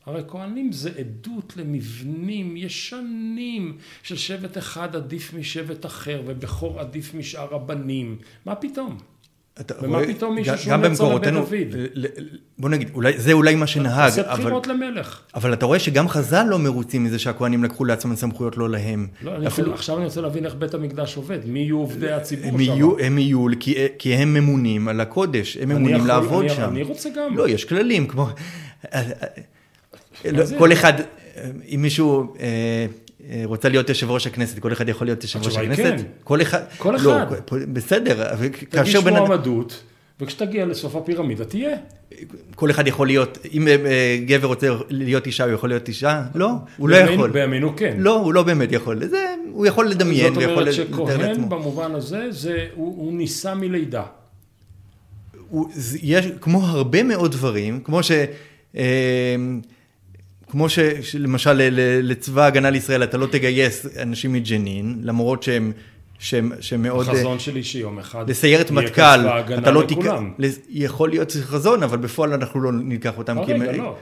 [0.05, 7.55] הרי כהנים זה עדות למבנים ישנים של שבט אחד עדיף משבט אחר ובכור עדיף משאר
[7.55, 8.17] הבנים.
[8.45, 8.97] מה פתאום?
[9.81, 11.75] ומה רואה, פתאום מישהו שהוא נצור לבית דוד?
[12.57, 14.09] בוא נגיד, אולי, זה אולי מה שנהג.
[14.09, 15.21] עושה בחירות למלך.
[15.35, 19.07] אבל אתה רואה שגם חז"ל לא מרוצים מזה שהכוהנים לקחו לעצמם סמכויות לא להם.
[19.21, 19.73] לא, אני אפילו...
[19.73, 21.39] עכשיו אני רוצה להבין איך בית המקדש עובד.
[21.45, 22.71] מי יהיו עובדי הציבור הם שם?
[22.71, 26.69] יהיו, הם יהיו, כי, כי הם ממונים על הקודש, הם ממונים יכול, לעבוד אני, שם.
[26.69, 27.37] אני רוצה גם.
[27.37, 28.27] לא, יש כללים, כמו...
[30.57, 30.93] כל אחד,
[31.75, 32.85] אם מישהו אה,
[33.43, 35.83] רוצה להיות יושב ראש הכנסת, כל אחד יכול להיות יושב ראש הכנסת?
[35.83, 35.97] כן.
[36.23, 36.61] כל אחד.
[36.77, 37.25] כל לא, אחד.
[37.73, 38.35] בסדר.
[38.69, 39.83] תגיש מועמדות,
[40.21, 41.77] וכשתגיע לסוף הפירמידה תהיה.
[42.55, 46.23] כל אחד יכול להיות, אם אה, גבר רוצה להיות אישה, הוא יכול להיות אישה?
[46.35, 47.29] לא, הוא לא יכול.
[47.29, 47.95] בימינו כן.
[47.99, 49.05] לא, הוא לא באמת יכול.
[49.05, 50.33] זה, הוא יכול לדמיין.
[50.33, 54.03] זאת אומרת שכהן במובן הזה, זה, הוא, הוא נישא מלידה.
[55.49, 55.69] הוא,
[56.01, 58.11] יש, כמו הרבה מאוד דברים, כמו ש...
[60.49, 60.67] כמו
[61.01, 61.61] שלמשל
[62.03, 65.71] לצבא ההגנה לישראל אתה לא תגייס אנשים מג'נין, למרות שהם,
[66.19, 67.09] שהם, שהם מאוד...
[67.09, 69.27] החזון שלי שיום אחד לסיירת מטכ"ל,
[69.57, 70.19] אתה לא תיקח...
[70.69, 73.37] יכול להיות חזון, אבל בפועל אנחנו לא ניקח אותם.
[73.45, 73.95] כרגע לא.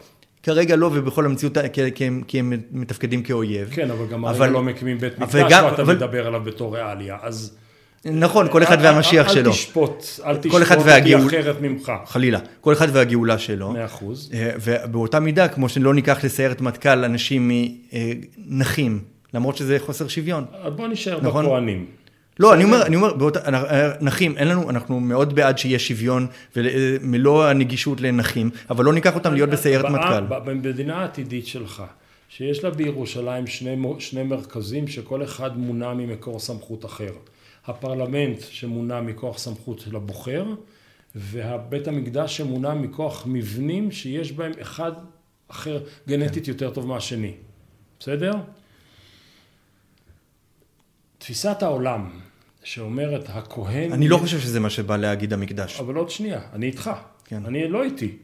[0.43, 1.57] כרגע לא, ובכל המציאות,
[1.93, 3.69] כי הם, כי הם מתפקדים כאויב.
[3.71, 5.95] כן, אבל גם אבל, לא מקימים בית מקדש, ואתה אבל...
[5.95, 7.57] מדבר עליו בתור ריאליה, אז...
[8.11, 9.51] נכון, כל אחד והמשיח שלו.
[9.51, 11.91] אל תשפוט, אל תשפוט אותי אחרת ממך.
[12.05, 13.71] חלילה, כל אחד והגאולה שלו.
[13.71, 14.31] מאה אחוז.
[14.33, 17.51] אה, ובאותה מידה, כמו שלא ניקח לסיירת מטכ"ל אנשים
[18.37, 18.99] נכים,
[19.33, 20.45] למרות שזה חוסר שוויון.
[20.75, 21.45] בוא נשאר נכון?
[21.45, 21.85] בכהנים.
[22.39, 23.37] לא, אני אומר, אני אומר, באות,
[24.01, 29.33] נכים, אין לנו, אנחנו מאוד בעד שיהיה שוויון ומלוא הנגישות לנכים, אבל לא ניקח אותם
[29.33, 30.21] להיות בסיירת מטכ"ל.
[30.45, 31.83] במדינה העתידית שלך,
[32.29, 37.11] שיש לה בירושלים שני, שני מרכזים שכל אחד מונע ממקור סמכות אחר.
[37.67, 40.45] הפרלמנט שמונע מכוח סמכות של הבוחר,
[41.15, 44.91] והבית המקדש שמונע מכוח מבנים שיש בהם אחד
[45.47, 46.51] אחר גנטית כן.
[46.51, 47.33] יותר טוב מהשני.
[47.99, 48.33] בסדר?
[51.17, 52.09] תפיסת העולם
[52.63, 53.93] שאומרת הכהן...
[53.93, 55.79] אני לא חושב שזה מה שבא להגיד המקדש.
[55.79, 56.91] אבל עוד שנייה, אני איתך.
[57.25, 57.45] כן.
[57.45, 58.17] אני לא איתי.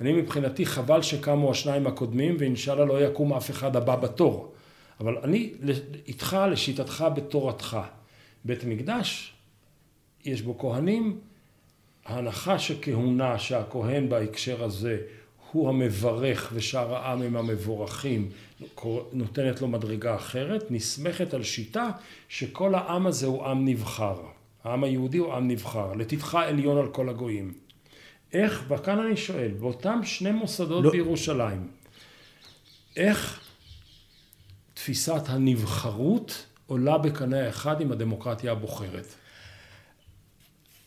[0.00, 4.54] אני מבחינתי חבל שקמו השניים הקודמים ואינשאללה לא יקום אף אחד הבא בתור.
[5.00, 5.52] אבל אני
[6.06, 7.78] איתך לשיטתך בתורתך.
[8.44, 9.34] בית מקדש,
[10.24, 11.20] יש בו כהנים,
[12.04, 14.98] ההנחה שכהונה שהכהן בהקשר הזה
[15.52, 18.30] הוא המברך ושאר העם הם המבורכים
[19.12, 21.90] נותנת לו מדרגה אחרת, נסמכת על שיטה
[22.28, 24.20] שכל העם הזה הוא עם נבחר.
[24.64, 27.52] העם היהודי הוא עם נבחר, לתתך עליון על כל הגויים.
[28.32, 30.90] איך, וכאן אני שואל, באותם שני מוסדות לא.
[30.90, 31.68] בירושלים,
[32.96, 33.40] איך
[34.74, 39.14] תפיסת הנבחרות עולה בקנה אחד עם הדמוקרטיה הבוחרת?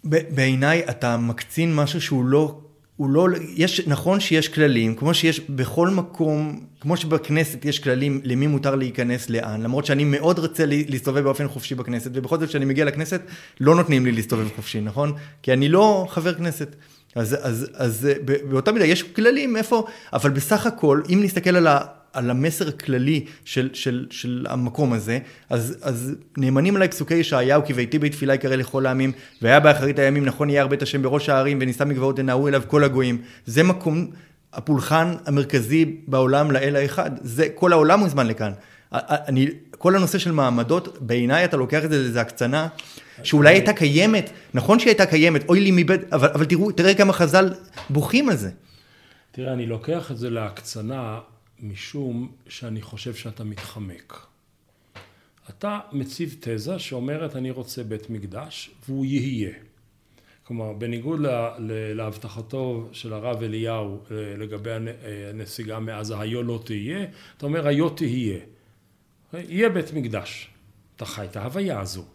[0.04, 2.62] בעיניי אתה מקצין משהו שהוא לא
[2.98, 8.48] הוא לא, יש, נכון שיש כללים, כמו שיש בכל מקום, כמו שבכנסת יש כללים למי
[8.48, 12.86] מותר להיכנס לאן, למרות שאני מאוד רוצה להסתובב באופן חופשי בכנסת, ובכל זאת כשאני מגיע
[12.86, 13.22] לכנסת
[13.60, 15.14] לא נותנים לי להסתובב חופשי, נכון?
[15.44, 16.76] כי אני לא חבר כנסת.
[17.16, 18.08] אז, אז, אז
[18.50, 21.80] באותה מידה יש כללים איפה, אבל בסך הכל, אם נסתכל על ה...
[22.18, 27.74] על המסר הכללי של, של, של המקום הזה, אז, אז נאמנים עליי פסוקי ישעיהו, כי
[27.74, 29.12] ביתי בית תפילה יקרא לכל העמים,
[29.42, 32.84] והיה באחרית הימים, נכון יהיה הרבה את השם בראש הערים, ונישא מגבעות ינהרו אליו כל
[32.84, 33.22] הגויים.
[33.46, 34.08] זה מקום,
[34.54, 37.12] הפולחן המרכזי בעולם לאל האחד.
[37.22, 38.52] זה, כל העולם מוזמן לכאן.
[38.92, 42.68] אני, כל הנושא של מעמדות, בעיניי אתה לוקח את זה לאיזה הקצנה,
[43.24, 47.14] שאולי הייתה קיימת, נכון שהיא הייתה קיימת, אוי לי מבית, אבל, אבל תראו, תראה כמה
[47.14, 47.54] חז"ל
[47.90, 48.50] בוכים על זה.
[49.32, 51.20] תראה, אני לוקח את זה להקצנה
[51.60, 54.28] משום שאני חושב שאתה מתחמק.
[55.50, 59.54] אתה מציב תזה שאומרת אני רוצה בית מקדש והוא יהיה.
[60.44, 61.20] כלומר בניגוד
[61.96, 64.72] להבטחתו של הרב אליהו אה, לגבי
[65.30, 67.06] הנסיגה מעזה היו לא תהיה,
[67.38, 68.40] אתה אומר היו תהיה.
[69.34, 70.50] יהיה בית מקדש.
[70.96, 72.06] אתה חי את ההוויה הזו.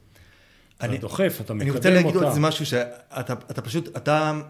[0.80, 1.62] אני, אתה דוחף, אתה מקדם אותה.
[1.62, 4.40] אני רוצה להגיד עוד איזה משהו שאתה אתה פשוט, אתה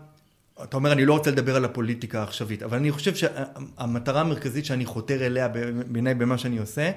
[0.64, 4.86] אתה אומר, אני לא רוצה לדבר על הפוליטיקה העכשווית, אבל אני חושב שהמטרה המרכזית שאני
[4.86, 5.48] חותר אליה
[5.86, 6.90] בעיניי במה שאני עושה,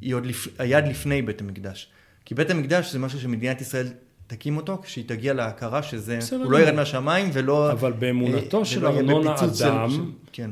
[0.00, 0.48] היא עוד לפ...
[0.58, 1.88] היד לפני בית המקדש.
[2.24, 3.86] כי בית המקדש זה משהו שמדינת ישראל
[4.26, 7.72] תקים אותו, כשהיא תגיע להכרה שזה, הוא לא ירד מהשמיים ולא...
[7.72, 10.00] אבל באמונתו אה, של ארנון האדם, של...
[10.32, 10.50] כן.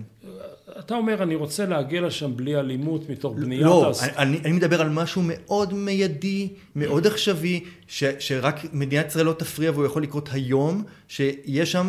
[0.78, 3.62] אתה אומר, אני רוצה להגיע לשם בלי אלימות מתוך בניית...
[3.62, 4.02] לא, הס...
[4.02, 9.70] אני, אני מדבר על משהו מאוד מיידי, מאוד עכשווי, ש, שרק מדינת ישראל לא תפריע
[9.70, 11.88] והוא יכול לקרות היום, שיש שם...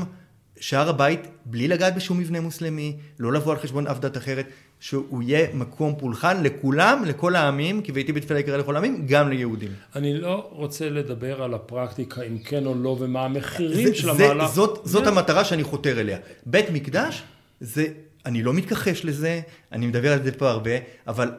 [0.63, 4.45] שהר הבית, בלי לגעת בשום מבנה מוסלמי, לא לבוא על חשבון אף דת אחרת,
[4.79, 9.71] שהוא יהיה מקום פולחן לכולם, לכל העמים, כי ביתי בתפילה יקרא לכל העמים, גם ליהודים.
[9.95, 14.31] אני לא רוצה לדבר על הפרקטיקה, אם כן או לא, ומה המחירים זה, של זה,
[14.31, 14.51] המהלך.
[14.51, 16.17] זאת, זאת המטרה שאני חותר אליה.
[16.45, 17.23] בית מקדש,
[17.59, 17.85] זה,
[18.25, 19.41] אני לא מתכחש לזה,
[19.71, 20.71] אני מדבר על זה פה הרבה,
[21.07, 21.31] אבל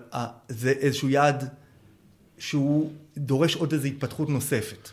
[0.48, 1.48] זה איזשהו יעד
[2.38, 4.90] שהוא דורש עוד איזו התפתחות נוספת.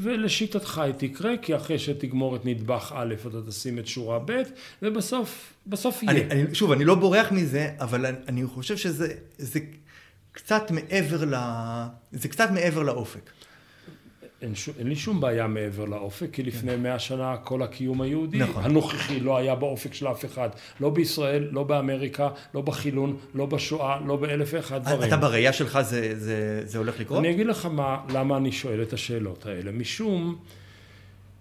[0.00, 4.42] ולשיטתך היא תקרה, כי אחרי שתגמור את נדבך א', אתה תשים את שורה ב',
[4.82, 6.12] ובסוף, בסוף יהיה.
[6.12, 9.60] אני, אני, שוב, אני לא בורח מזה, אבל אני, אני חושב שזה זה
[10.32, 11.34] קצת מעבר ל...
[12.12, 13.30] זה קצת מעבר לאופק.
[14.44, 14.68] אין, ש...
[14.78, 18.64] אין לי שום בעיה מעבר לאופק, כי לפני מאה שנה כל הקיום היהודי נכון.
[18.64, 20.48] הנוכחי לא היה באופק של אף אחד.
[20.80, 25.08] לא בישראל, לא באמריקה, לא בחילון, לא בשואה, לא באלף ואחד דברים.
[25.08, 27.18] אתה בראייה שלך זה, זה, זה הולך לקרות?
[27.18, 29.72] אני אגיד לך מה, למה אני שואל את השאלות האלה.
[29.72, 30.36] משום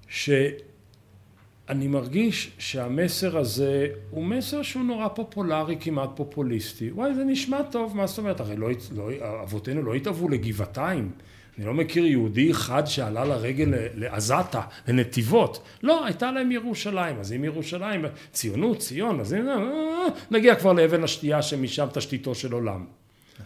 [0.08, 6.92] שאני מרגיש שהמסר הזה הוא מסר שהוא נורא פופולרי, כמעט פופוליסטי.
[6.92, 8.40] וואי, זה נשמע טוב, מה זאת אומרת?
[8.40, 9.10] הרי לא, לא,
[9.44, 11.12] אבותינו לא התאהבו לגבעתיים.
[11.58, 15.64] אני לא מכיר יהודי אחד שעלה לרגל לעזתה, לנתיבות.
[15.84, 17.20] לא, הייתה להם ירושלים.
[17.20, 22.54] אז אם ירושלים, ציונות, ציון, אז הנה, אה, נגיע כבר לאבן השתייה שמשם תשתיתו של
[22.54, 22.86] עולם.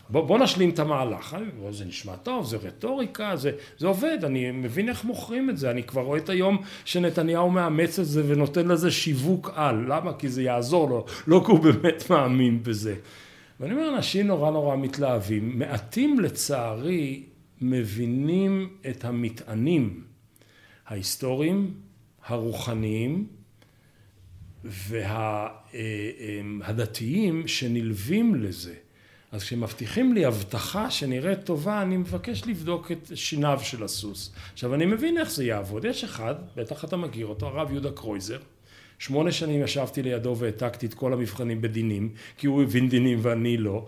[0.10, 1.38] בוא, בוא נשלים את המהלך.
[1.66, 5.72] אה, זה נשמע טוב, זה רטוריקה, זה, זה עובד, אני מבין איך מוכרים את זה.
[5.72, 9.86] אני כבר רואה את היום שנתניהו מאמץ את זה ונותן לזה שיווק על.
[9.88, 10.14] למה?
[10.14, 12.96] כי זה יעזור לו, לא כי הוא באמת מאמין בזה.
[13.60, 15.60] ואני אומר, אנשים נורא נורא מתלהבים.
[15.60, 17.24] מעטים לצערי
[17.62, 20.04] מבינים את המטענים
[20.88, 21.74] ההיסטוריים,
[22.26, 23.28] הרוחניים
[26.64, 28.74] והדתיים שנלווים לזה.
[29.32, 34.34] אז כשמבטיחים לי הבטחה שנראית טובה, אני מבקש לבדוק את שיניו של הסוס.
[34.54, 35.86] עכשיו, אני מבין איך זה יעבוד.
[35.86, 38.40] יש אחד, בטח אתה מכיר אותו, הרב יהודה קרויזר.
[39.00, 43.86] שמונה שנים ישבתי לידו והעתקתי את כל המבחנים בדינים, כי הוא הבין דינים ואני לא.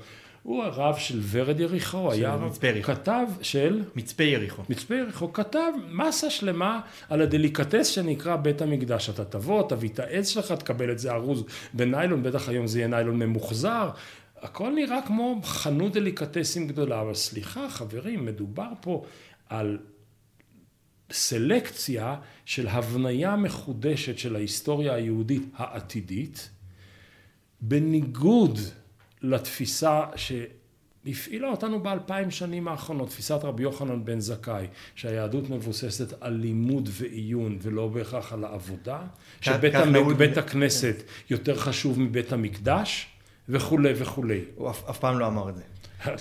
[0.50, 2.94] הוא הרב של ורד יריחו, היה מצפה יריחו.
[2.94, 3.84] כתב של...
[3.96, 4.64] מצפה יריחו.
[4.70, 9.10] מצפה יריחו, כתב מסה שלמה על הדליקטס שנקרא בית המקדש.
[9.10, 11.44] אתה תבוא, תביא את העץ שלך, תקבל את זה ארוז
[11.74, 13.90] בניילון, בטח היום זה יהיה ניילון ממוחזר.
[14.38, 19.06] הכל נראה כמו חנות דליקטסים גדולה, אבל סליחה חברים, מדובר פה
[19.50, 19.78] על
[21.12, 26.50] סלקציה של הבניה מחודשת של ההיסטוריה היהודית העתידית,
[27.62, 28.60] בניגוד
[29.22, 36.90] לתפיסה שהפעילה אותנו באלפיים שנים האחרונות, תפיסת רבי יוחנן בן זכאי, שהיהדות מבוססת על לימוד
[36.92, 39.00] ועיון ולא בהכרח על העבודה,
[39.42, 40.38] שבית המק...
[40.38, 43.08] הכנסת יותר חשוב מבית המקדש
[43.50, 44.42] וכולי וכולי.
[44.56, 45.64] הוא אף, אף פעם לא אמר את זה.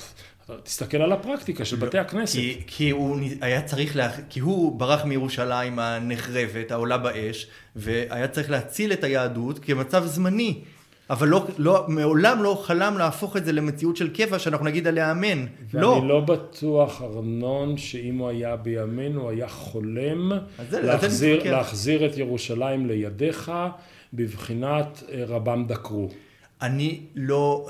[0.63, 2.35] תסתכל על הפרקטיקה של לא, בתי הכנסת.
[2.35, 7.47] כי, כי הוא היה צריך, לה, כי הוא ברח מירושלים הנחרבת, העולה באש,
[7.77, 10.61] והיה צריך להציל את היהדות כמצב זמני.
[11.11, 15.11] אבל לא, לא, מעולם לא חלם להפוך את זה למציאות של קבע שאנחנו נגיד עליה
[15.11, 15.47] אמן.
[15.75, 15.87] לא.
[15.87, 20.33] ואני לא בטוח, ארנון, שאם הוא היה בימינו, הוא היה חולם
[20.71, 23.53] זה, להחזיר, להחזיר את ירושלים לידיך
[24.13, 26.09] בבחינת אה, רבם דקרו.
[26.63, 27.69] אני לא...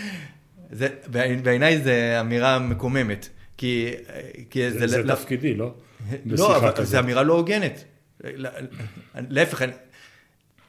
[0.70, 0.88] זה,
[1.42, 3.28] בעיניי זו אמירה מקוממת.
[3.56, 3.92] כי,
[4.50, 4.78] כי זה...
[4.78, 5.74] זה, זה תפקידי, לא?
[6.26, 7.84] לא, אבל זו אמירה לא הוגנת.
[9.14, 9.62] להפך,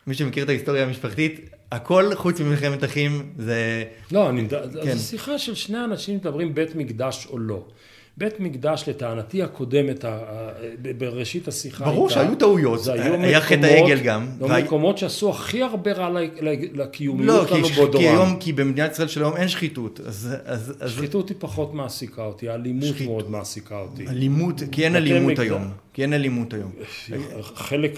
[0.08, 3.84] מי שמכיר את ההיסטוריה המשפחתית, הכל חוץ ממלחמת אחים זה...
[4.11, 4.47] לא, אני,
[4.84, 4.97] כן.
[4.97, 7.63] זו שיחה של שני אנשים מדברים בית מקדש או לא.
[8.18, 10.05] בית מקדש לטענתי הקודמת,
[10.97, 14.28] בראשית השיחה ברור שהיו טעויות, היה חטא העגל גם.
[14.39, 16.20] לא מקומות שעשו הכי הרבה רע
[16.74, 18.39] לקיומיות שלנו באותו עם.
[18.39, 19.99] כי במדינת ישראל של היום אין שחיתות.
[20.88, 24.07] שחיתות היא פחות מעסיקה אותי, אלימות מאוד מעסיקה אותי.
[24.07, 25.68] אלימות, כי אין אלימות היום.
[25.93, 26.72] כי אין אלימות היום.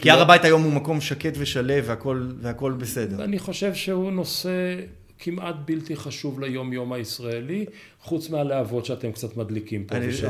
[0.01, 1.73] כי הר לא- הבית היום הוא מקום שקט ושלו
[2.41, 3.23] והכל בסדר.
[3.23, 4.49] אני חושב שהוא נושא...
[5.19, 7.65] כמעט בלתי חשוב ליום יום הישראלי,
[8.01, 10.29] חוץ מהלהבות שאתם קצת מדליקים פה ושם.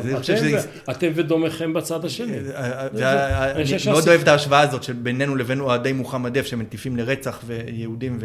[0.89, 2.37] אתם ודומכם בצד השני.
[2.37, 7.41] אה, אה, אני מאוד אוהב את ההשוואה הזאת שבינינו לבין אוהדי מוחמד דף שמטיפים לרצח
[7.45, 8.19] ויהודים.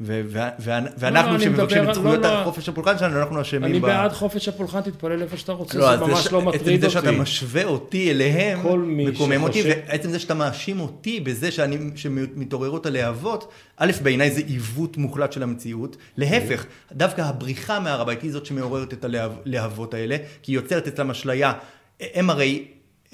[0.00, 3.64] ואנחנו שמבקשים את זכויות חופש הפולחן שלנו, אנחנו אשמים.
[3.64, 6.74] אני בעד חופש הפולחן, תתפלל איפה שאתה רוצה, זה ממש לא מטריד אותי.
[6.74, 11.48] עצם זה שאתה משווה אותי אליהם, מקומם אותי, ועצם זה שאתה מאשים אותי בזה
[11.94, 15.96] שמתעוררות הלהבות, א', בעיניי זה עיוות מוחלט של המציאות.
[16.16, 21.10] להפך, דווקא הבריחה מהר הבית היא זאת שמעוררת את הלהבות האלה, כי היא יוצרת אצלם
[21.10, 21.52] אשליה.
[22.00, 22.64] הם הרי,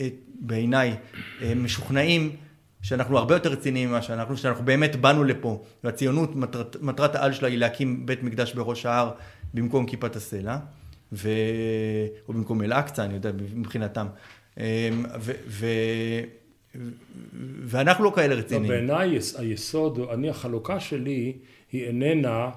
[0.01, 0.09] אה,
[0.41, 0.95] בעיניי,
[1.43, 2.31] אה, משוכנעים.
[2.83, 7.49] שאנחנו הרבה יותר רציניים ממה שאנחנו, שאנחנו באמת באנו לפה, והציונות, מטרת, מטרת העל שלה
[7.49, 9.11] היא להקים בית מקדש בראש ההר
[9.55, 10.59] במקום כיפת הסלע,
[11.13, 11.29] ו...
[12.29, 14.07] או במקום אל-אקצא, אני יודע, מבחינתם.
[14.59, 14.63] אמ,
[15.21, 15.33] ו...
[15.47, 15.67] ו...
[17.65, 18.71] ואנחנו לא כאלה רציניים.
[18.71, 21.33] לא, בעיניי היסוד, אני, החלוקה שלי
[21.73, 22.51] היא איננה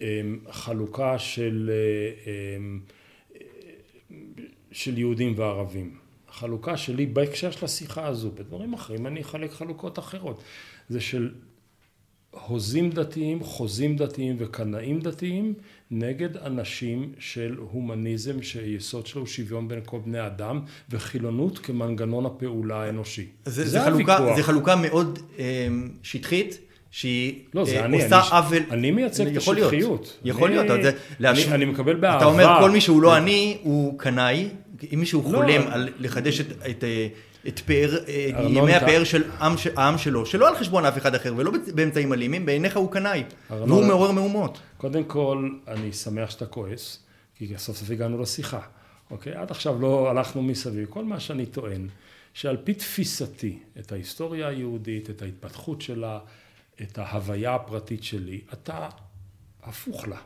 [0.00, 1.70] אמ, חלוקה של,
[2.26, 2.80] אמ,
[4.72, 6.01] של יהודים וערבים.
[6.32, 10.42] החלוקה שלי בהקשר של השיחה הזו, בדברים אחרים אני אחלק חלוקות אחרות.
[10.88, 11.30] זה של
[12.30, 15.54] הוזים דתיים, חוזים דתיים וקנאים דתיים
[15.90, 20.60] נגד אנשים של הומניזם שיסוד שלו הוא שוויון בין כל בני אדם
[20.90, 23.26] וחילונות כמנגנון הפעולה האנושי.
[23.44, 25.68] זה, זה, זה חלוקה, זה חלוקה מאוד אה,
[26.02, 26.58] שטחית.
[26.92, 28.62] שהיא לא, אה, אני, עושה אני, עוול.
[28.70, 30.18] אני מייצג את השטחיות.
[30.24, 30.70] יכול להיות.
[30.70, 30.94] אני, להיות.
[31.20, 31.54] אני.
[31.54, 32.16] אני מקבל באהבה.
[32.16, 34.48] אתה אומר כל מי שהוא לא אני הוא קנאי,
[34.94, 36.84] אם מישהו לא, חולם על לחדש את, את,
[37.48, 41.34] את פאר, אה, ימי הפאר של העם, העם שלו, שלא על חשבון אף אחד אחר
[41.36, 44.60] ולא באמצעים אלימים, בעיניך הוא קנאי, והוא מעורר מהומות.
[44.76, 46.98] קודם כל, אני שמח שאתה כועס,
[47.36, 48.60] כי סוף סוף הגענו לשיחה,
[49.10, 49.32] אוקיי?
[49.32, 50.88] עד עכשיו לא הלכנו מסביב.
[50.90, 51.88] כל מה שאני טוען,
[52.34, 56.18] שעל פי תפיסתי, את ההיסטוריה היהודית, את ההתפתחות שלה,
[56.82, 58.88] את ההוויה הפרטית שלי, אתה
[59.62, 60.16] הפוך לה.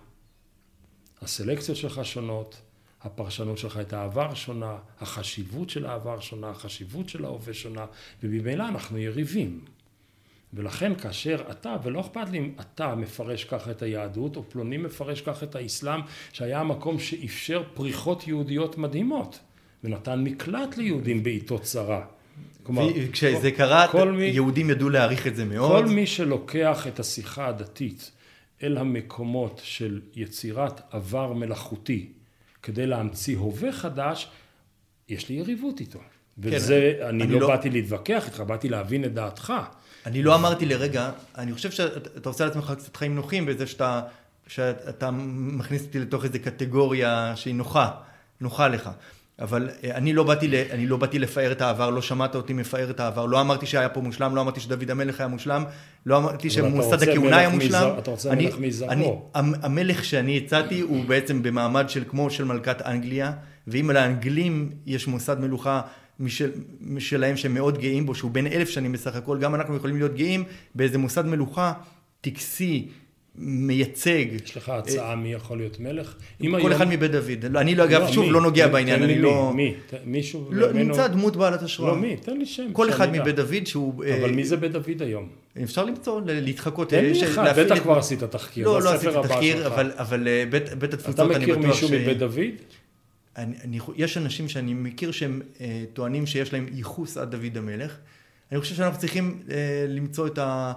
[1.23, 2.63] הסלקציות שלך שונות,
[3.07, 7.87] הפרשנות שלך את העבר שונה, החשיבות של העבר שונה, החשיבות של ההווה שונה,
[8.23, 9.61] וממילא אנחנו יריבים.
[10.55, 15.21] ולכן כאשר אתה, ולא אכפת לי אם אתה מפרש ככה את היהדות, או פלוני מפרש
[15.21, 16.01] ככה את האסלאם,
[16.33, 19.39] שהיה המקום שאפשר פריחות יהודיות מדהימות,
[19.85, 22.05] ונתן מקלט ליהודים בעיתות צרה.
[22.63, 25.85] כלומר, כשזה קרה, מי, יהודים ידעו להעריך את זה מאוד.
[25.85, 28.11] כל מי שלוקח את השיחה הדתית
[28.63, 32.07] אל המקומות של יצירת עבר מלאכותי,
[32.67, 34.29] כדי להמציא הווה חדש,
[35.09, 35.99] יש לי יריבות איתו.
[35.99, 36.05] כן,
[36.39, 39.53] וזה, כן, אני, אני לא, לא באתי להתווכח איתך, באתי להבין את דעתך.
[40.07, 44.03] אני לא אמרתי לרגע, אני חושב שאתה עושה לעצמך קצת חיים נוחים בזה שאתה
[44.47, 47.91] שאתה מכניס אותי לתוך איזו קטגוריה שהיא נוחה,
[48.41, 48.91] נוחה לך.
[49.41, 52.91] אבל אה, אני לא, באתי, אני לא באתי לפאר את העבר, לא שמעת אותי מפאר
[52.91, 55.65] את העבר, לא אמרתי שהיה פה מושלם, לא אמרתי שדוד המלך היה מושלם,
[56.07, 57.91] לא אמרתי שמוסד הכהונה היה מושלם.
[57.99, 59.31] אתה רוצה אני, מלך מזרעו.
[59.35, 63.33] המלך שאני הצעתי הוא בעצם במעמד של כמו של מלכת אנגליה,
[63.67, 65.81] ואם לאנגלים יש מוסד מלוכה
[66.21, 69.97] משל, משלהם שהם מאוד גאים בו, שהוא בן אלף שנים בסך הכל, גם אנחנו יכולים
[69.97, 71.73] להיות גאים באיזה מוסד מלוכה
[72.21, 72.89] טקסי,
[73.39, 74.27] מייצג.
[74.45, 76.15] יש לך הצעה מי יכול להיות מלך?
[76.61, 77.45] כל אחד מבית דוד.
[77.51, 79.53] לא, אני לא, אגב, לא, שוב, לא נוגע בעניין, אני לא...
[79.55, 79.75] מי?
[80.05, 80.49] מישהו?
[80.53, 81.91] לא, נמצא דמות בעלת השראה.
[81.91, 82.17] לא, מי?
[82.17, 82.73] תן לי שם.
[82.73, 84.05] כל אחד מבית דוד שהוא...
[84.21, 85.29] אבל מי זה בית דוד היום?
[85.63, 86.91] אפשר למצוא, להתחקות.
[86.91, 88.67] תן לי אחד, בטח כבר עשית תחקיר.
[88.67, 89.67] לא, לא עשיתי תחקיר,
[89.99, 90.29] אבל
[90.79, 91.51] בית התפוצות, אני בטוח ש...
[91.51, 92.39] אתה מכיר מישהו מבית דוד?
[93.37, 97.97] אני, אני, יש אנשים שאני מכיר שהם אה, טוענים שיש להם ייחוס עד דוד המלך.
[98.53, 100.73] אני חושב שאנחנו צריכים אה, למצוא את ה...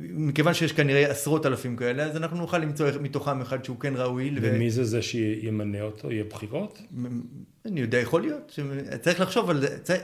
[0.00, 4.30] מכיוון שיש כנראה עשרות אלפים כאלה, אז אנחנו נוכל למצוא מתוכם אחד שהוא כן ראוי.
[4.40, 4.70] ומי ו...
[4.70, 6.12] זה זה שימנה אותו?
[6.12, 6.82] יהיה בחירות?
[7.66, 8.58] אני יודע, יכול להיות.
[9.02, 9.78] צריך לחשוב על זה.
[9.78, 10.02] צריך,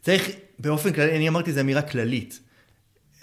[0.00, 2.40] צריך באופן כללי, אני אמרתי, זו אמירה כללית.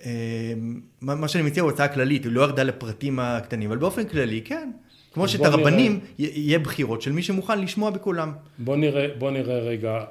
[0.06, 0.54] אה,
[1.02, 4.72] מה שאני מציע הוא הצעה כללית, היא לא ירדה לפרטים הקטנים, אבל באופן כללי, כן.
[5.14, 6.00] כמו שאת הרבנים.
[6.20, 8.32] יהיה בחירות של מי שמוכן לשמוע בקולם.
[8.60, 10.04] בוא נראה, בוא נראה רגע.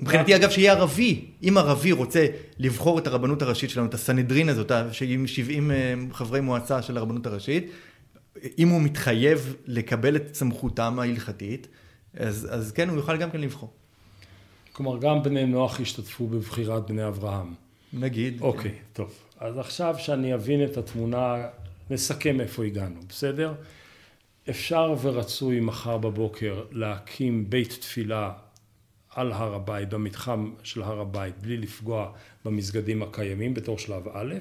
[0.00, 2.26] מבחינתי אגב שיהיה ערבי, אם ערבי רוצה
[2.58, 7.26] לבחור את הרבנות הראשית שלנו, את הסנהדרין הזאת, שעם 70 אה, חברי מועצה של הרבנות
[7.26, 7.70] הראשית,
[8.58, 11.66] אם הוא מתחייב לקבל את סמכותם ההלכתית,
[12.16, 13.72] אז, אז כן, הוא יוכל גם כן לבחור.
[14.72, 17.54] כלומר, גם בני נוח השתתפו בבחירת בני אברהם.
[17.92, 18.40] נגיד.
[18.40, 18.76] אוקיי, כן.
[18.92, 19.12] טוב.
[19.40, 21.46] אז עכשיו שאני אבין את התמונה
[21.90, 23.54] נסכם איפה הגענו, בסדר?
[24.50, 28.32] אפשר ורצוי מחר בבוקר להקים בית תפילה
[29.14, 32.12] על הר הבית, במתחם של הר הבית, בלי לפגוע
[32.44, 34.34] במסגדים הקיימים בתור שלב א'.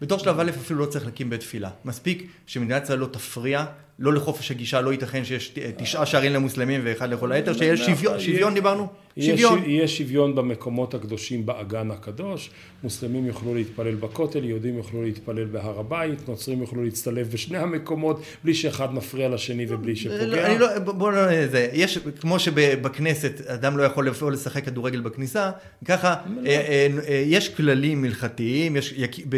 [0.00, 1.70] בתור שלב א' אפילו לא צריך להקים בית תפילה.
[1.84, 3.66] מספיק שמדינת ישראל לא תפריע
[4.00, 8.54] לא לחופש הגישה, לא ייתכן שיש תשעה שערים למוסלמים ואחד לכל היתר, שיש שוויון, שוויון
[8.54, 8.88] דיברנו?
[9.18, 9.62] שוויון.
[9.66, 12.50] יהיה שוויון במקומות הקדושים באגן הקדוש,
[12.82, 18.54] מוסלמים יוכלו להתפלל בכותל, יהודים יוכלו להתפלל בהר הבית, נוצרים יוכלו להצטלב בשני המקומות, בלי
[18.54, 20.46] שאחד מפריע לשני ובלי שפוגע.
[20.46, 25.50] אני לא, בוא לא, זה, יש, כמו שבכנסת אדם לא יכול לבוא לשחק כדורגל בכניסה,
[25.84, 26.46] ככה לא.
[26.46, 28.76] אה, אה, אה, יש כללים הלכתיים,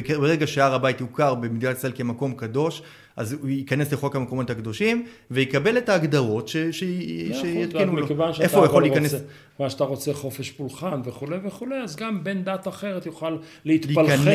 [0.07, 2.83] ברגע שהר הבית יוכר במדינת ישראל כמקום קדוש,
[3.17, 8.07] אז הוא ייכנס לחוק המקומות הקדושים, ויקבל את ההגדרות שיתקינו לו.
[8.41, 9.15] איפה הוא יכול להיכנס?
[9.55, 14.29] מכיוון שאתה רוצה חופש פולחן וכולי וכולי, אז גם בן דת אחרת יוכל להתפלחן,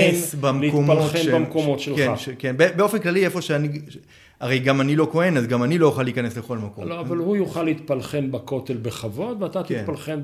[0.50, 1.28] להתפלחן ש...
[1.28, 1.98] במקומות שלך.
[1.98, 2.30] כן, ש...
[2.30, 3.82] כן, באופן כללי איפה שאני...
[4.40, 6.88] הרי גם אני לא כהן, אז גם אני לא אוכל להיכנס לכל מקום.
[6.88, 9.82] לא, אבל הוא יוכל להתפלחן בכותל בכבוד, ואתה כן.
[9.82, 10.20] תתפלחן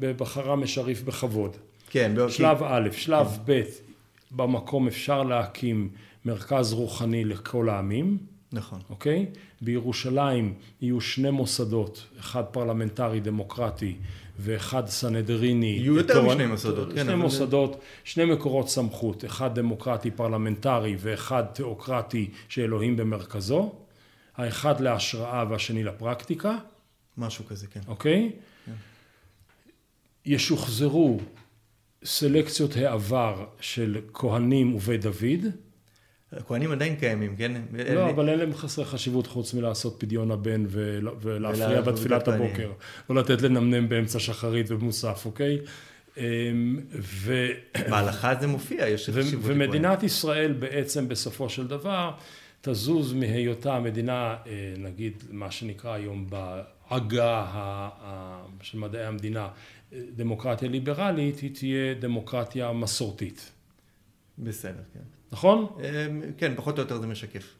[0.00, 1.56] בחראם א-שריף בכבוד.
[1.90, 2.12] כן.
[2.28, 3.52] שלב א', שלב כן.
[3.52, 3.62] ב',
[4.30, 5.88] במקום אפשר להקים
[6.24, 8.18] מרכז רוחני לכל העמים.
[8.52, 8.80] נכון.
[8.90, 9.26] אוקיי?
[9.60, 13.96] בירושלים יהיו שני מוסדות, אחד פרלמנטרי דמוקרטי
[14.38, 15.66] ואחד סנהדריני.
[15.66, 17.04] יהיו יותר משני מוסדות, כן.
[17.04, 23.72] שני מוסדות, שני מקורות סמכות, אחד דמוקרטי פרלמנטרי ואחד תיאוקרטי שאלוהים במרכזו.
[24.36, 26.56] האחד להשראה והשני לפרקטיקה.
[27.18, 27.80] משהו כזה, כן.
[27.88, 28.30] אוקיי?
[28.66, 28.72] כן.
[30.26, 31.20] ישוחזרו
[32.04, 35.46] סלקציות העבר של כהנים ובית דוד.
[36.32, 37.52] הכהנים עדיין קיימים, כן?
[37.94, 40.64] לא, אבל אין להם חסרי חשיבות חוץ מלעשות פדיון הבן
[41.20, 42.72] ולהפריע בתפילת הבוקר.
[43.10, 45.58] לא לתת לנמנם באמצע שחרית ומוסף, אוקיי?
[46.16, 47.48] אמ, ו...
[47.90, 49.44] בהלכה זה מופיע, יש חשיבות.
[49.44, 52.10] ומדינת ישראל בעצם בסופו של דבר
[52.60, 57.46] תזוז מהיותה מדינה, אה, נגיד מה שנקרא היום בעגה
[58.62, 59.48] של מדעי המדינה,
[59.92, 63.50] אה, דמוקרטיה ליברלית, היא תהיה דמוקרטיה מסורתית.
[64.38, 65.21] בסדר, כן.
[65.32, 65.66] נכון?
[65.78, 67.54] אמ, כן, פחות או יותר זה משקף.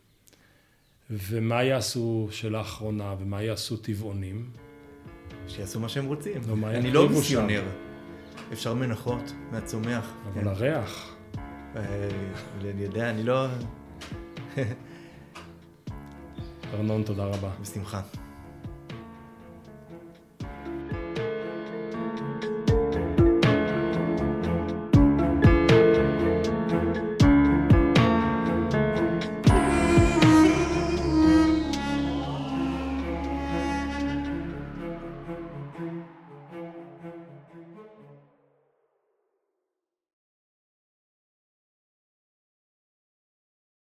[1.10, 4.50] ומה יעשו, שאלה אחרונה, ומה יעשו טבעונים?
[5.48, 6.42] שיעשו מה שהם רוצים.
[6.48, 7.62] לא, אני לא מיסיונר.
[8.52, 10.12] אפשר מנחות מהצומח.
[10.26, 10.48] אבל כן.
[10.48, 11.16] הריח.
[11.76, 12.08] אה,
[12.60, 13.46] אני יודע, אני לא...
[16.74, 17.50] ארנון, תודה רבה.
[17.60, 18.00] בשמחה.